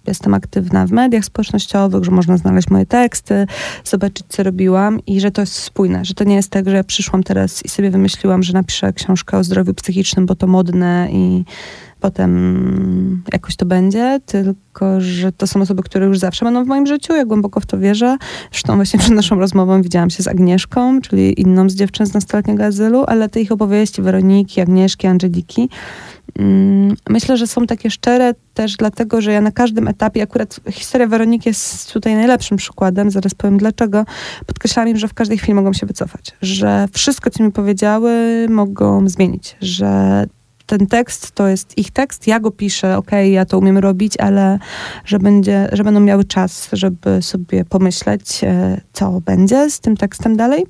[0.07, 3.47] jestem aktywna w mediach społecznościowych, że można znaleźć moje teksty,
[3.83, 6.83] zobaczyć, co robiłam i że to jest spójne, że to nie jest tak, że ja
[6.83, 11.43] przyszłam teraz i sobie wymyśliłam, że napiszę książkę o zdrowiu psychicznym, bo to modne i
[12.03, 16.87] potem jakoś to będzie, tylko że to są osoby, które już zawsze będą w moim
[16.87, 18.17] życiu, ja głęboko w to wierzę.
[18.51, 22.65] Zresztą właśnie przed naszą rozmową widziałam się z Agnieszką, czyli inną z dziewczyn z nastoletniego
[22.65, 25.69] azylu, ale te ich opowieści, Weroniki, Agnieszki, Angeliki,
[26.39, 31.07] mm, myślę, że są takie szczere też dlatego, że ja na każdym etapie, akurat historia
[31.07, 34.05] Weroniki jest tutaj najlepszym przykładem, zaraz powiem dlaczego,
[34.45, 39.09] podkreślam im, że w każdej chwili mogą się wycofać, że wszystko, co mi powiedziały, mogą
[39.09, 40.25] zmienić, że
[40.65, 44.17] ten tekst to jest ich tekst, ja go piszę, okej, okay, ja to umiem robić,
[44.17, 44.59] ale
[45.05, 50.37] że, będzie, że będą miały czas, żeby sobie pomyśleć, e, co będzie z tym tekstem
[50.37, 50.65] dalej.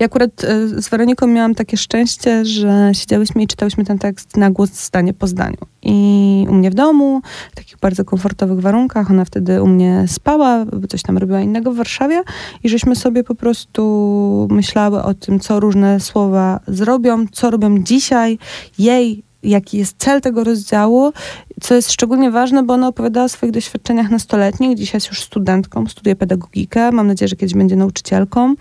[0.00, 4.50] I akurat e, z Weroniką miałam takie szczęście, że siedziałyśmy i czytałyśmy ten tekst na
[4.50, 5.56] głos zdanie po zdaniu.
[5.82, 7.20] I u mnie w domu,
[7.52, 11.76] w takich bardzo komfortowych warunkach, ona wtedy u mnie spała, coś tam robiła innego w
[11.76, 12.22] Warszawie
[12.64, 18.38] i żeśmy sobie po prostu myślały o tym, co różne słowa zrobią, co robią dzisiaj
[18.78, 21.12] jej jaki jest cel tego rozdziału,
[21.60, 24.76] co jest szczególnie ważne, bo ona opowiadała o swoich doświadczeniach nastoletnich.
[24.78, 26.92] Dzisiaj jest już studentką, studiuje pedagogikę.
[26.92, 28.54] Mam nadzieję, że kiedyś będzie nauczycielką,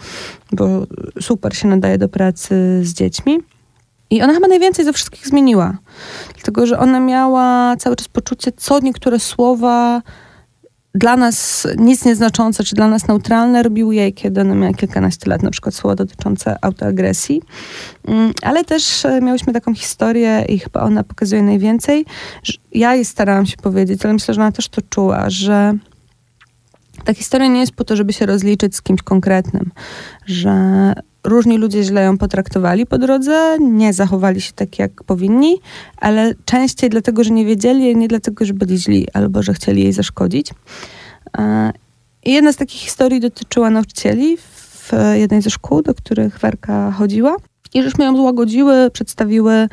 [0.52, 0.68] bo
[1.22, 3.40] super się nadaje do pracy z dziećmi.
[4.10, 5.78] I ona chyba najwięcej ze wszystkich zmieniła.
[6.34, 10.02] Dlatego, że ona miała cały czas poczucie, co niektóre słowa
[10.96, 15.44] dla nas nic nieznaczące, czy dla nas neutralne robiły jej, kiedy ona miała kilkanaście lat,
[15.44, 17.42] na przykład słowa dotyczące autoagresji.
[18.08, 22.06] Mm, ale też e, miałyśmy taką historię i chyba ona pokazuje najwięcej.
[22.72, 25.74] Ja jej starałam się powiedzieć, ale myślę, że ona też to czuła, że
[27.04, 29.72] ta historia nie jest po to, żeby się rozliczyć z kimś konkretnym,
[30.26, 30.94] że
[31.26, 35.56] różni ludzie źle ją potraktowali po drodze, nie zachowali się tak, jak powinni,
[35.98, 39.94] ale częściej dlatego, że nie wiedzieli, nie dlatego, że byli źli albo że chcieli jej
[39.94, 40.50] zaszkodzić.
[42.26, 47.36] I jedna z takich historii dotyczyła nauczycieli w jednej ze szkół, do których Werka chodziła.
[47.74, 49.68] I żeśmy ją złagodziły, przedstawiły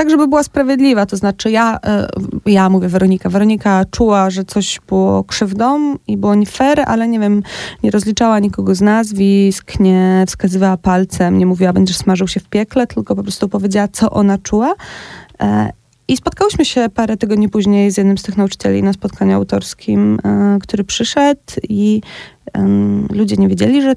[0.00, 1.06] tak, żeby była sprawiedliwa.
[1.06, 2.08] To znaczy ja, e,
[2.46, 7.20] ja mówię Weronika, Weronika czuła, że coś było krzywdą i było nie fair, ale nie
[7.20, 7.42] wiem,
[7.82, 12.86] nie rozliczała nikogo z nazwisk, nie wskazywała palcem, nie mówiła, będziesz smażył się w piekle,
[12.86, 14.74] tylko po prostu powiedziała, co ona czuła.
[15.40, 15.72] E,
[16.08, 20.58] I spotkałyśmy się parę tygodni później z jednym z tych nauczycieli na spotkaniu autorskim, e,
[20.62, 22.00] który przyszedł i
[23.10, 23.94] ludzie nie wiedzieli, że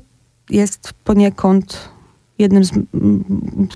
[0.50, 1.93] jest poniekąd
[2.40, 2.72] jednym z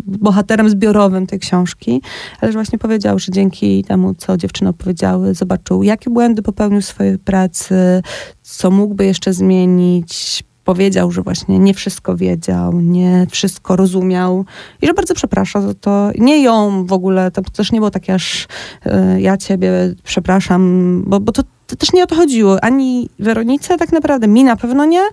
[0.05, 2.01] bohaterem zbiorowym tej książki,
[2.41, 6.85] ale że właśnie powiedział, że dzięki temu, co dziewczyny opowiedziały, zobaczył, jakie błędy popełnił w
[6.85, 8.01] swojej pracy,
[8.41, 14.45] co mógłby jeszcze zmienić, powiedział, że właśnie nie wszystko wiedział, nie wszystko rozumiał
[14.81, 16.11] i że bardzo przeprasza za to.
[16.17, 18.47] Nie ją w ogóle, to też nie było takie aż
[18.85, 19.71] y, ja ciebie
[20.03, 22.63] przepraszam, bo, bo to, to, też nie o to chodziło.
[22.63, 25.03] Ani Weronice tak naprawdę, mi na pewno nie,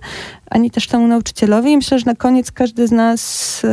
[0.49, 1.71] ani też temu nauczycielowi.
[1.71, 3.67] I myślę, że na koniec każdy z nas y,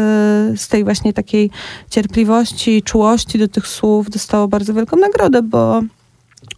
[0.57, 1.51] z tej właśnie takiej
[1.91, 5.83] cierpliwości czułości do tych słów dostało bardzo wielką nagrodę, bo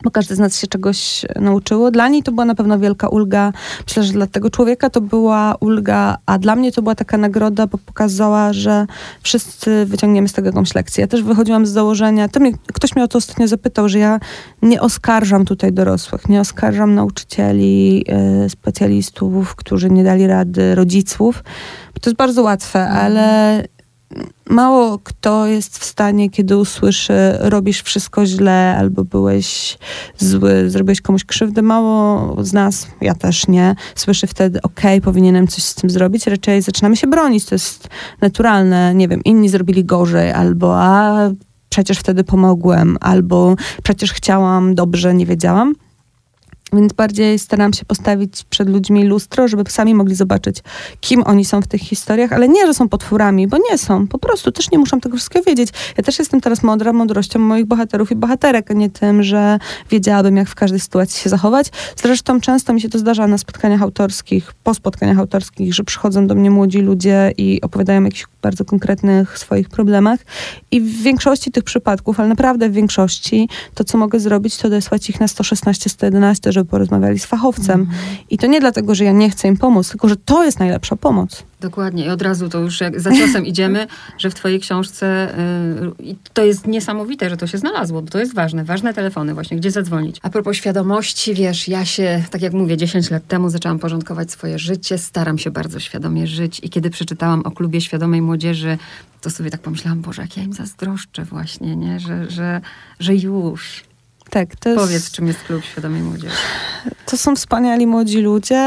[0.04, 1.90] bo każdy z nas się czegoś nauczyło.
[1.90, 3.52] Dla niej to była na pewno wielka ulga.
[3.86, 7.66] Myślę, że dla tego człowieka to była ulga, a dla mnie to była taka nagroda,
[7.66, 8.86] bo pokazała, że
[9.22, 11.02] wszyscy wyciągniemy z tego jakąś lekcję.
[11.02, 14.20] Ja też wychodziłam z założenia, to mnie, ktoś mnie o to ostatnio zapytał, że ja
[14.62, 18.04] nie oskarżam tutaj dorosłych, nie oskarżam nauczycieli,
[18.42, 21.44] yy, specjalistów, którzy nie dali rady, rodziców.
[22.00, 23.06] To jest bardzo łatwe, mhm.
[23.06, 23.64] ale
[24.50, 29.78] mało kto jest w stanie, kiedy usłyszy, robisz wszystko źle, albo byłeś
[30.18, 31.62] zły, zrobiłeś komuś krzywdę.
[31.62, 36.26] Mało z nas, ja też nie, słyszy wtedy, okej, okay, powinienem coś z tym zrobić.
[36.26, 37.88] Raczej zaczynamy się bronić, to jest
[38.20, 38.94] naturalne.
[38.94, 41.18] Nie wiem, inni zrobili gorzej, albo a
[41.68, 45.74] przecież wtedy pomogłem, albo przecież chciałam, dobrze, nie wiedziałam.
[46.74, 50.62] Więc bardziej staram się postawić przed ludźmi lustro, żeby sami mogli zobaczyć,
[51.00, 54.06] kim oni są w tych historiach, ale nie, że są potworami, bo nie są.
[54.06, 55.68] Po prostu też nie muszą tego wszystkiego wiedzieć.
[55.96, 59.58] Ja też jestem teraz mądra mądrością moich bohaterów i bohaterek, a nie tym, że
[59.90, 61.70] wiedziałabym, jak w każdej sytuacji się zachować.
[61.96, 66.34] Zresztą często mi się to zdarza na spotkaniach autorskich, po spotkaniach autorskich, że przychodzą do
[66.34, 70.20] mnie młodzi ludzie i opowiadają o jakichś bardzo konkretnych swoich problemach.
[70.70, 75.10] I w większości tych przypadków, ale naprawdę w większości, to co mogę zrobić, to odesłać
[75.10, 77.80] ich na 116, 111, żeby porozmawiali z fachowcem.
[77.80, 77.98] Mhm.
[78.30, 80.96] I to nie dlatego, że ja nie chcę im pomóc, tylko że to jest najlepsza
[80.96, 81.44] pomoc.
[81.64, 82.04] Dokładnie.
[82.04, 83.86] I od razu to już jak za ciosem idziemy,
[84.18, 85.34] że w twojej książce
[86.00, 88.64] yy, to jest niesamowite, że to się znalazło, bo to jest ważne.
[88.64, 90.16] Ważne telefony właśnie, gdzie zadzwonić.
[90.22, 94.58] A propos świadomości, wiesz, ja się, tak jak mówię, 10 lat temu zaczęłam porządkować swoje
[94.58, 98.78] życie, staram się bardzo świadomie żyć i kiedy przeczytałam o klubie świadomej młodzieży,
[99.20, 102.00] to sobie tak pomyślałam, Boże, jak ja im zazdroszczę właśnie, nie?
[102.00, 102.60] Że, że,
[103.00, 103.84] że już
[104.34, 106.34] tak, to Powiedz, jest, czym jest Klub Świadomej Młodzieży.
[107.06, 108.64] To są wspaniali młodzi ludzie,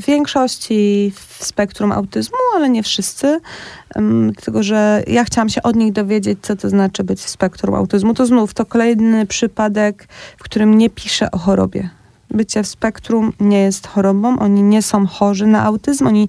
[0.00, 3.40] w większości w spektrum autyzmu, ale nie wszyscy.
[3.94, 7.74] Um, dlatego, że ja chciałam się od nich dowiedzieć, co to znaczy być w spektrum
[7.74, 8.14] autyzmu.
[8.14, 11.90] To znów to kolejny przypadek, w którym nie piszę o chorobie.
[12.30, 16.28] Bycie w spektrum nie jest chorobą, oni nie są chorzy na autyzm, oni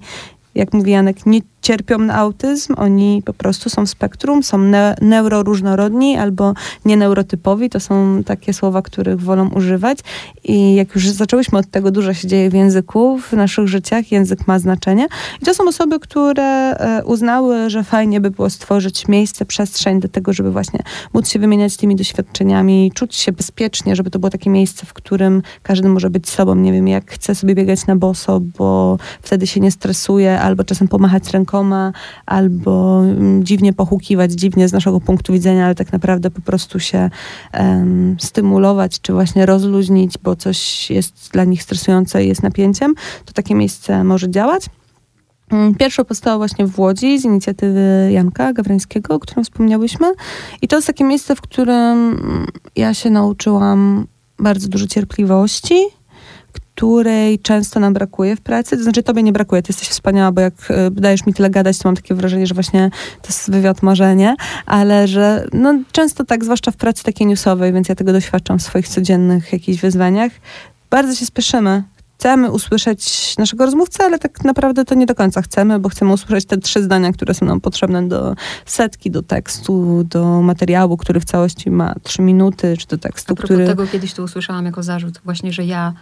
[0.54, 4.96] jak mówi Janek, nie cierpią na autyzm, oni po prostu są w spektrum, są ne
[5.00, 6.54] neuroróżnorodni albo
[6.84, 9.98] nieneurotypowi, to są takie słowa, których wolą używać.
[10.44, 14.46] I jak już zaczęłyśmy od tego, dużo się dzieje w języku, w naszych życiach, język
[14.46, 15.06] ma znaczenie.
[15.42, 20.08] I to są osoby, które e, uznały, że fajnie by było stworzyć miejsce, przestrzeń do
[20.08, 20.80] tego, żeby właśnie
[21.14, 25.42] móc się wymieniać tymi doświadczeniami, czuć się bezpiecznie, żeby to było takie miejsce, w którym
[25.62, 29.60] każdy może być sobą, nie wiem, jak chce sobie biegać na boso, bo wtedy się
[29.60, 31.92] nie stresuje, albo czasem pomachać rękoma,
[32.26, 37.10] albo mm, dziwnie pochukiwać, dziwnie z naszego punktu widzenia, ale tak naprawdę po prostu się
[37.54, 42.94] um, stymulować, czy właśnie rozluźnić, bo coś jest dla nich stresujące i jest napięciem,
[43.24, 44.66] to takie miejsce może działać.
[45.50, 50.12] Mm, pierwsze powstało właśnie w Łodzi z inicjatywy Janka Gawrańskiego, o którym wspomniałyśmy.
[50.62, 52.16] I to jest takie miejsce, w którym
[52.76, 54.06] ja się nauczyłam
[54.38, 55.74] bardzo dużo cierpliwości,
[56.82, 58.76] której często nam brakuje w pracy.
[58.76, 61.78] To znaczy, tobie nie brakuje, ty jesteś wspaniała, bo jak e, dajesz mi tyle gadać,
[61.78, 62.90] to mam takie wrażenie, że właśnie
[63.22, 67.88] to jest wywiad marzenie, ale że no, często tak, zwłaszcza w pracy takiej newsowej, więc
[67.88, 70.32] ja tego doświadczam w swoich codziennych jakichś wyzwaniach,
[70.90, 71.82] bardzo się spieszymy
[72.18, 76.44] chcemy usłyszeć naszego rozmówcę, ale tak naprawdę to nie do końca chcemy, bo chcemy usłyszeć
[76.44, 78.34] te trzy zdania, które są nam potrzebne do
[78.66, 83.42] setki, do tekstu, do materiału, który w całości ma trzy minuty, czy do tekstu, A
[83.42, 83.66] który...
[83.66, 85.92] tego kiedyś to usłyszałam jako zarzut właśnie, że ja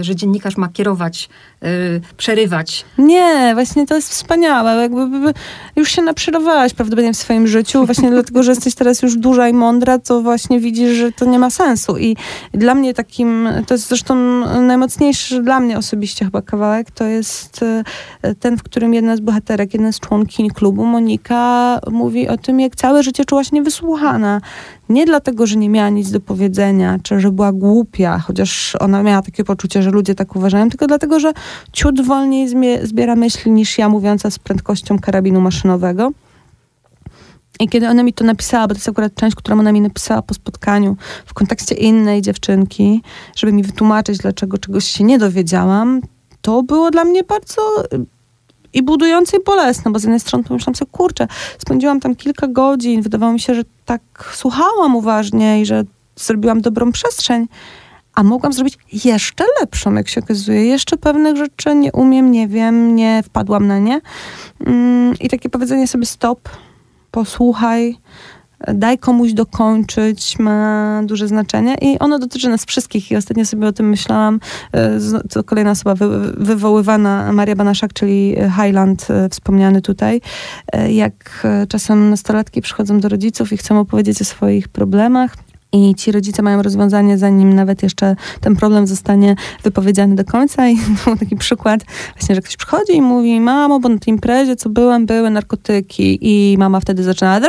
[0.00, 1.28] że dziennikarz ma kierować,
[1.62, 1.68] yy,
[2.16, 2.84] przerywać.
[2.98, 4.82] Nie, właśnie to jest wspaniałe.
[4.82, 5.32] Jakby,
[5.76, 9.52] już się naprzerowałaś prawdopodobnie w swoim życiu, właśnie dlatego, że jesteś teraz już duża i
[9.52, 11.98] mądra, to właśnie widzisz, że to nie ma sensu.
[11.98, 12.16] I
[12.54, 14.14] dla mnie takim, to jest zresztą
[14.60, 17.62] najmocniejszy dla mnie osobiście chyba kawałek, to jest
[18.22, 22.60] e, ten, w którym jedna z bohaterek, jedna z członkiń klubu, Monika, mówi o tym,
[22.60, 24.40] jak całe życie czuła się niewysłuchana.
[24.90, 29.22] Nie dlatego, że nie miała nic do powiedzenia, czy że była głupia, chociaż ona miała
[29.22, 31.32] takie poczucie, że ludzie tak uważają, tylko dlatego, że
[31.72, 32.48] ciut wolniej
[32.82, 36.10] zbiera myśli niż ja mówiąca z prędkością karabinu maszynowego.
[37.60, 40.22] I kiedy ona mi to napisała, bo to jest akurat część, którą ona mi napisała
[40.22, 43.02] po spotkaniu w kontekście innej dziewczynki,
[43.36, 46.00] żeby mi wytłumaczyć, dlaczego czegoś się nie dowiedziałam,
[46.40, 47.62] to było dla mnie bardzo
[48.72, 51.26] i budujące i bolesne, bo z jednej strony pomyślałam sobie, kurczę,
[51.58, 54.02] spędziłam tam kilka godzin, wydawało mi się, że tak
[54.34, 55.84] słuchałam uważnie i że
[56.16, 57.48] zrobiłam dobrą przestrzeń,
[58.14, 60.64] a mogłam zrobić jeszcze lepszą, jak się okazuje.
[60.64, 64.00] Jeszcze pewnych rzeczy nie umiem, nie wiem, nie wpadłam na nie.
[64.66, 66.48] Mm, I takie powiedzenie sobie stop,
[67.10, 67.98] posłuchaj,
[68.68, 73.10] daj komuś dokończyć, ma duże znaczenie i ono dotyczy nas wszystkich.
[73.10, 74.40] I ostatnio sobie o tym myślałam,
[74.72, 74.98] e,
[75.30, 80.20] to kolejna osoba wy, wywoływana, Maria Banaszak, czyli Highland e, wspomniany tutaj,
[80.72, 85.36] e, jak czasem nastolatki przychodzą do rodziców i chcą opowiedzieć o swoich problemach,
[85.72, 90.68] i ci rodzice mają rozwiązanie, zanim nawet jeszcze ten problem zostanie wypowiedziany do końca.
[90.68, 91.80] I był taki przykład,
[92.18, 96.18] właśnie, że ktoś przychodzi i mówi, mamo, bo na tej imprezie, co byłem, były narkotyki.
[96.20, 97.40] I mama wtedy zaczyna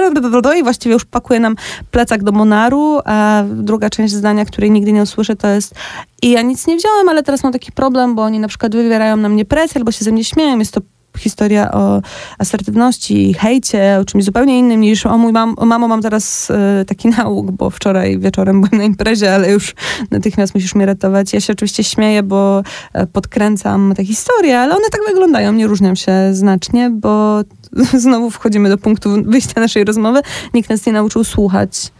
[0.59, 1.55] i właściwie już pakuje nam
[1.91, 5.75] plecak do Monaru, a druga część zdania, której nigdy nie usłyszę, to jest
[6.21, 9.17] i ja nic nie wziąłem, ale teraz mam taki problem, bo oni na przykład wywierają
[9.17, 10.59] na mnie presję albo się ze mnie śmieją.
[10.59, 10.81] Jest to
[11.17, 12.01] historia o
[12.37, 16.49] asertywności i hejcie, o czymś zupełnie innym niż o mój mam, o mamo mam teraz
[16.49, 19.75] y, taki nauk, bo wczoraj wieczorem byłem na imprezie, ale już
[20.11, 21.33] natychmiast musisz mnie ratować.
[21.33, 25.95] Ja się oczywiście śmieję, bo e, podkręcam te historie, ale one tak wyglądają, nie różnią
[25.95, 27.41] się znacznie, bo
[27.93, 30.21] znowu wchodzimy do punktu wyjścia naszej rozmowy.
[30.53, 31.91] Nikt nas nie nauczył słuchać.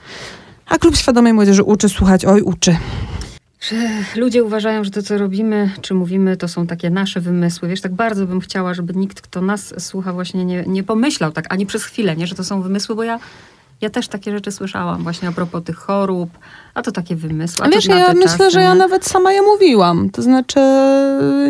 [0.67, 2.77] A Klub Świadomej Młodzieży uczy słuchać, oj, uczy
[3.61, 3.75] że
[4.15, 7.67] ludzie uważają, że to, co robimy, czy mówimy, to są takie nasze wymysły.
[7.69, 11.45] Wiesz, tak bardzo bym chciała, żeby nikt, kto nas słucha, właśnie nie, nie pomyślał tak,
[11.53, 13.19] ani przez chwilę, nie, że to są wymysły, bo ja,
[13.81, 16.29] ja też takie rzeczy słyszałam właśnie a propos tych chorób,
[16.73, 17.65] a to takie wymysły.
[17.65, 20.09] A wiesz, ja myślę, czasy, że ja nawet sama je mówiłam.
[20.09, 20.59] To znaczy,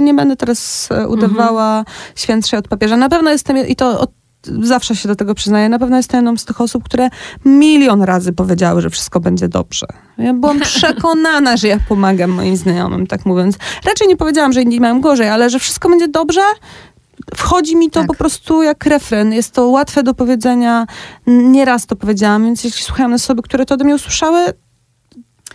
[0.01, 1.97] nie będę teraz e, udawała mhm.
[2.15, 2.97] świętszej od papieża.
[2.97, 4.20] Na pewno jestem, i to od
[4.61, 7.09] zawsze się do tego przyznaję, na pewno jestem jedną z tych osób, które
[7.45, 9.87] milion razy powiedziały, że wszystko będzie dobrze.
[10.17, 13.57] Ja byłam przekonana, że ja pomagam moim znajomym, tak mówiąc.
[13.85, 16.41] Raczej nie powiedziałam, że inni mają gorzej, ale że wszystko będzie dobrze,
[17.35, 18.07] wchodzi mi to tak.
[18.07, 19.33] po prostu jak refren.
[19.33, 20.87] Jest to łatwe do powiedzenia.
[21.27, 24.45] Nieraz to powiedziałam, więc jeśli słucham osoby, które to ode mnie usłyszały,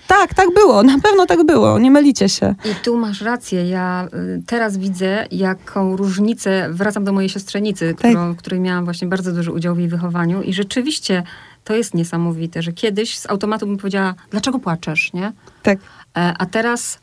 [0.07, 2.55] tak, tak było, na pewno tak było, nie mylicie się.
[2.65, 8.11] I tu masz rację, ja y, teraz widzę, jaką różnicę, wracam do mojej siostrzenicy, tak.
[8.11, 11.23] którą, której miałam właśnie bardzo duży udział w jej wychowaniu i rzeczywiście
[11.65, 15.33] to jest niesamowite, że kiedyś z automatu bym powiedziała, dlaczego płaczesz, nie?
[15.63, 15.79] Tak.
[15.79, 16.99] E, a teraz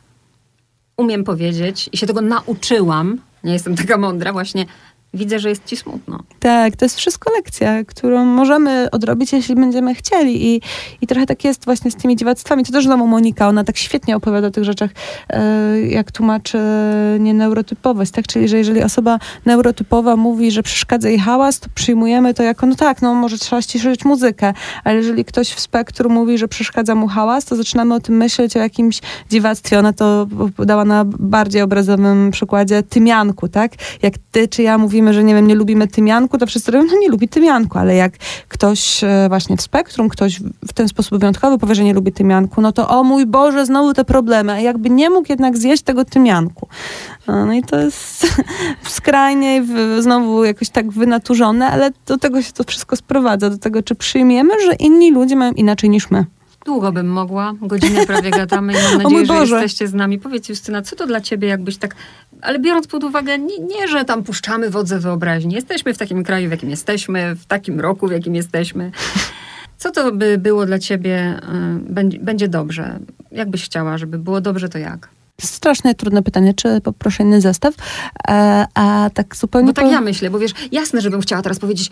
[0.97, 4.65] umiem powiedzieć i się tego nauczyłam, nie jestem taka mądra właśnie,
[5.13, 6.19] widzę, że jest ci smutno.
[6.39, 10.55] Tak, to jest wszystko lekcja, którą możemy odrobić, jeśli będziemy chcieli.
[10.55, 10.61] I,
[11.01, 12.63] i trochę tak jest właśnie z tymi dziwactwami.
[12.63, 14.91] To też znowu Monika, ona tak świetnie opowiada o tych rzeczach,
[15.29, 16.57] e, jak tłumaczy
[17.19, 18.27] nieneurotypowość, tak?
[18.27, 22.75] Czyli, że jeżeli osoba neurotypowa mówi, że przeszkadza jej hałas, to przyjmujemy to jako, no
[22.75, 24.53] tak, no może trzeba ściszyć muzykę,
[24.83, 28.57] ale jeżeli ktoś w spektrum mówi, że przeszkadza mu hałas, to zaczynamy o tym myśleć,
[28.57, 29.79] o jakimś dziwactwie.
[29.79, 30.27] Ona to
[30.65, 33.71] dała na bardziej obrazowym przykładzie tymianku, tak?
[34.01, 36.99] Jak ty czy ja mówimy, że nie wiem, nie lubimy tymianku, to wszyscy mówią, no
[36.99, 38.13] nie lubi tymianku, ale jak
[38.47, 42.61] ktoś e, właśnie w spektrum, ktoś w ten sposób wyjątkowy powie, że nie lubi tymianku,
[42.61, 46.05] no to o mój Boże, znowu te problemy, a jakby nie mógł jednak zjeść tego
[46.05, 46.67] tymianku.
[47.27, 48.27] No i to jest
[48.87, 49.65] skrajnie
[49.99, 54.53] znowu jakoś tak wynaturzone, ale do tego się to wszystko sprowadza, do tego, czy przyjmiemy,
[54.65, 56.25] że inni ludzie mają inaczej niż my.
[56.65, 60.19] Długo bym mogła, godzinę prawie gadamy i mam nadzieję, że jesteście z nami.
[60.19, 61.95] Powiedz Justyna, co to dla ciebie jakbyś tak,
[62.43, 65.55] ale biorąc pod uwagę, nie, nie, że tam puszczamy wodze wyobraźni.
[65.55, 68.91] Jesteśmy w takim kraju, w jakim jesteśmy, w takim roku, w jakim jesteśmy.
[69.77, 71.39] Co to by było dla ciebie,
[71.87, 72.99] y, będzie, będzie dobrze?
[73.31, 75.09] Jak byś chciała, żeby było dobrze, to jak?
[75.41, 77.73] Strasznie trudne pytanie, czy poproszę inny zestaw,
[78.27, 79.67] a, e, a tak zupełnie...
[79.67, 79.91] Bo tak po...
[79.91, 81.91] ja myślę, bo wiesz, jasne, żebym chciała teraz powiedzieć,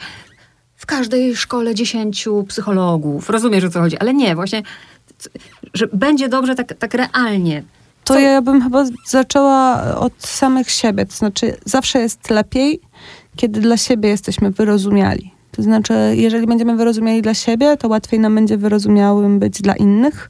[0.75, 3.29] w każdej szkole dziesięciu psychologów.
[3.29, 4.63] Rozumiesz, o co chodzi, ale nie, właśnie,
[5.73, 7.63] że będzie dobrze tak, tak realnie.
[8.03, 11.05] To ja bym chyba zaczęła od samych siebie.
[11.05, 12.81] To znaczy, zawsze jest lepiej,
[13.35, 15.31] kiedy dla siebie jesteśmy wyrozumiali.
[15.51, 20.29] To znaczy, jeżeli będziemy wyrozumiali dla siebie, to łatwiej nam będzie wyrozumiałym być dla innych.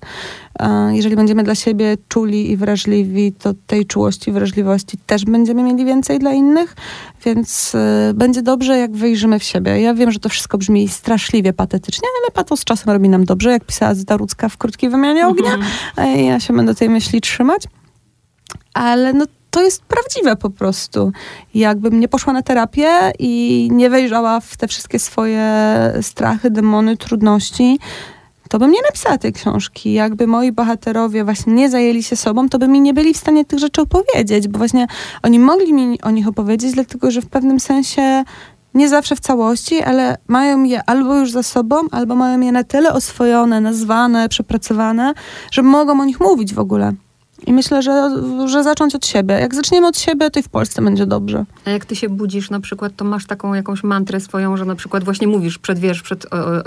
[0.91, 6.19] Jeżeli będziemy dla siebie czuli i wrażliwi, to tej czułości wrażliwości też będziemy mieli więcej
[6.19, 6.75] dla innych,
[7.25, 9.81] więc y, będzie dobrze, jak wyjrzymy w siebie.
[9.81, 13.65] Ja wiem, że to wszystko brzmi straszliwie patetycznie, ale patos czasem robi nam dobrze, jak
[13.65, 15.53] pisała Zita Rudzka w krótkiej wymianie ognia.
[15.53, 16.25] Mhm.
[16.25, 17.63] Ja się będę tej myśli trzymać.
[18.73, 21.11] Ale no to jest prawdziwe po prostu.
[21.53, 22.89] Jakbym nie poszła na terapię
[23.19, 25.43] i nie wejrzała w te wszystkie swoje
[26.01, 27.79] strachy, demony, trudności,
[28.49, 29.93] to bym nie napisała tej książki.
[29.93, 33.45] Jakby moi bohaterowie właśnie nie zajęli się sobą, to by mi nie byli w stanie
[33.45, 34.87] tych rzeczy opowiedzieć, bo właśnie
[35.23, 38.23] oni mogli mi o nich opowiedzieć, dlatego że w pewnym sensie
[38.73, 42.63] nie zawsze w całości, ale mają je albo już za sobą, albo mają je na
[42.63, 45.13] tyle oswojone, nazwane, przepracowane,
[45.51, 46.93] że mogą o nich mówić w ogóle.
[47.47, 48.11] I myślę, że,
[48.45, 49.33] że zacząć od siebie.
[49.33, 51.45] Jak zaczniemy od siebie, to i w Polsce będzie dobrze.
[51.65, 54.75] A jak ty się budzisz na przykład, to masz taką jakąś mantrę swoją, że na
[54.75, 56.61] przykład właśnie mówisz przed, wiesz, przed, o, o,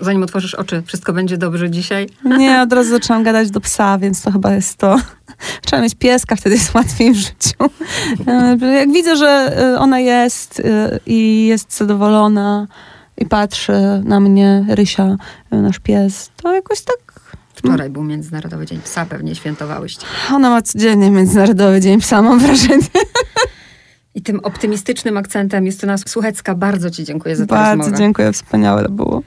[0.00, 2.08] zanim otworzysz oczy, wszystko będzie dobrze dzisiaj?
[2.24, 4.96] Nie, od razu zaczęłam gadać do psa, więc to chyba jest to.
[5.66, 7.56] Trzeba mieć pieska, wtedy jest łatwiej w życiu.
[8.80, 10.62] Jak widzę, że y, ona jest y,
[11.06, 12.66] i jest zadowolona
[13.18, 13.72] i patrzy
[14.04, 15.16] na mnie, Rysia,
[15.52, 17.09] y, nasz pies, to jakoś tak
[17.64, 20.06] Wczoraj był Międzynarodowy Dzień Psa, pewnie świętowałyście.
[20.32, 22.86] Ona ma codziennie Międzynarodowy Dzień Psa, mam wrażenie.
[24.14, 27.90] I tym optymistycznym akcentem Justyna Słuchecka, bardzo Ci dziękuję za tę bardzo rozmowę.
[27.90, 29.22] Bardzo dziękuję, wspaniałe to było.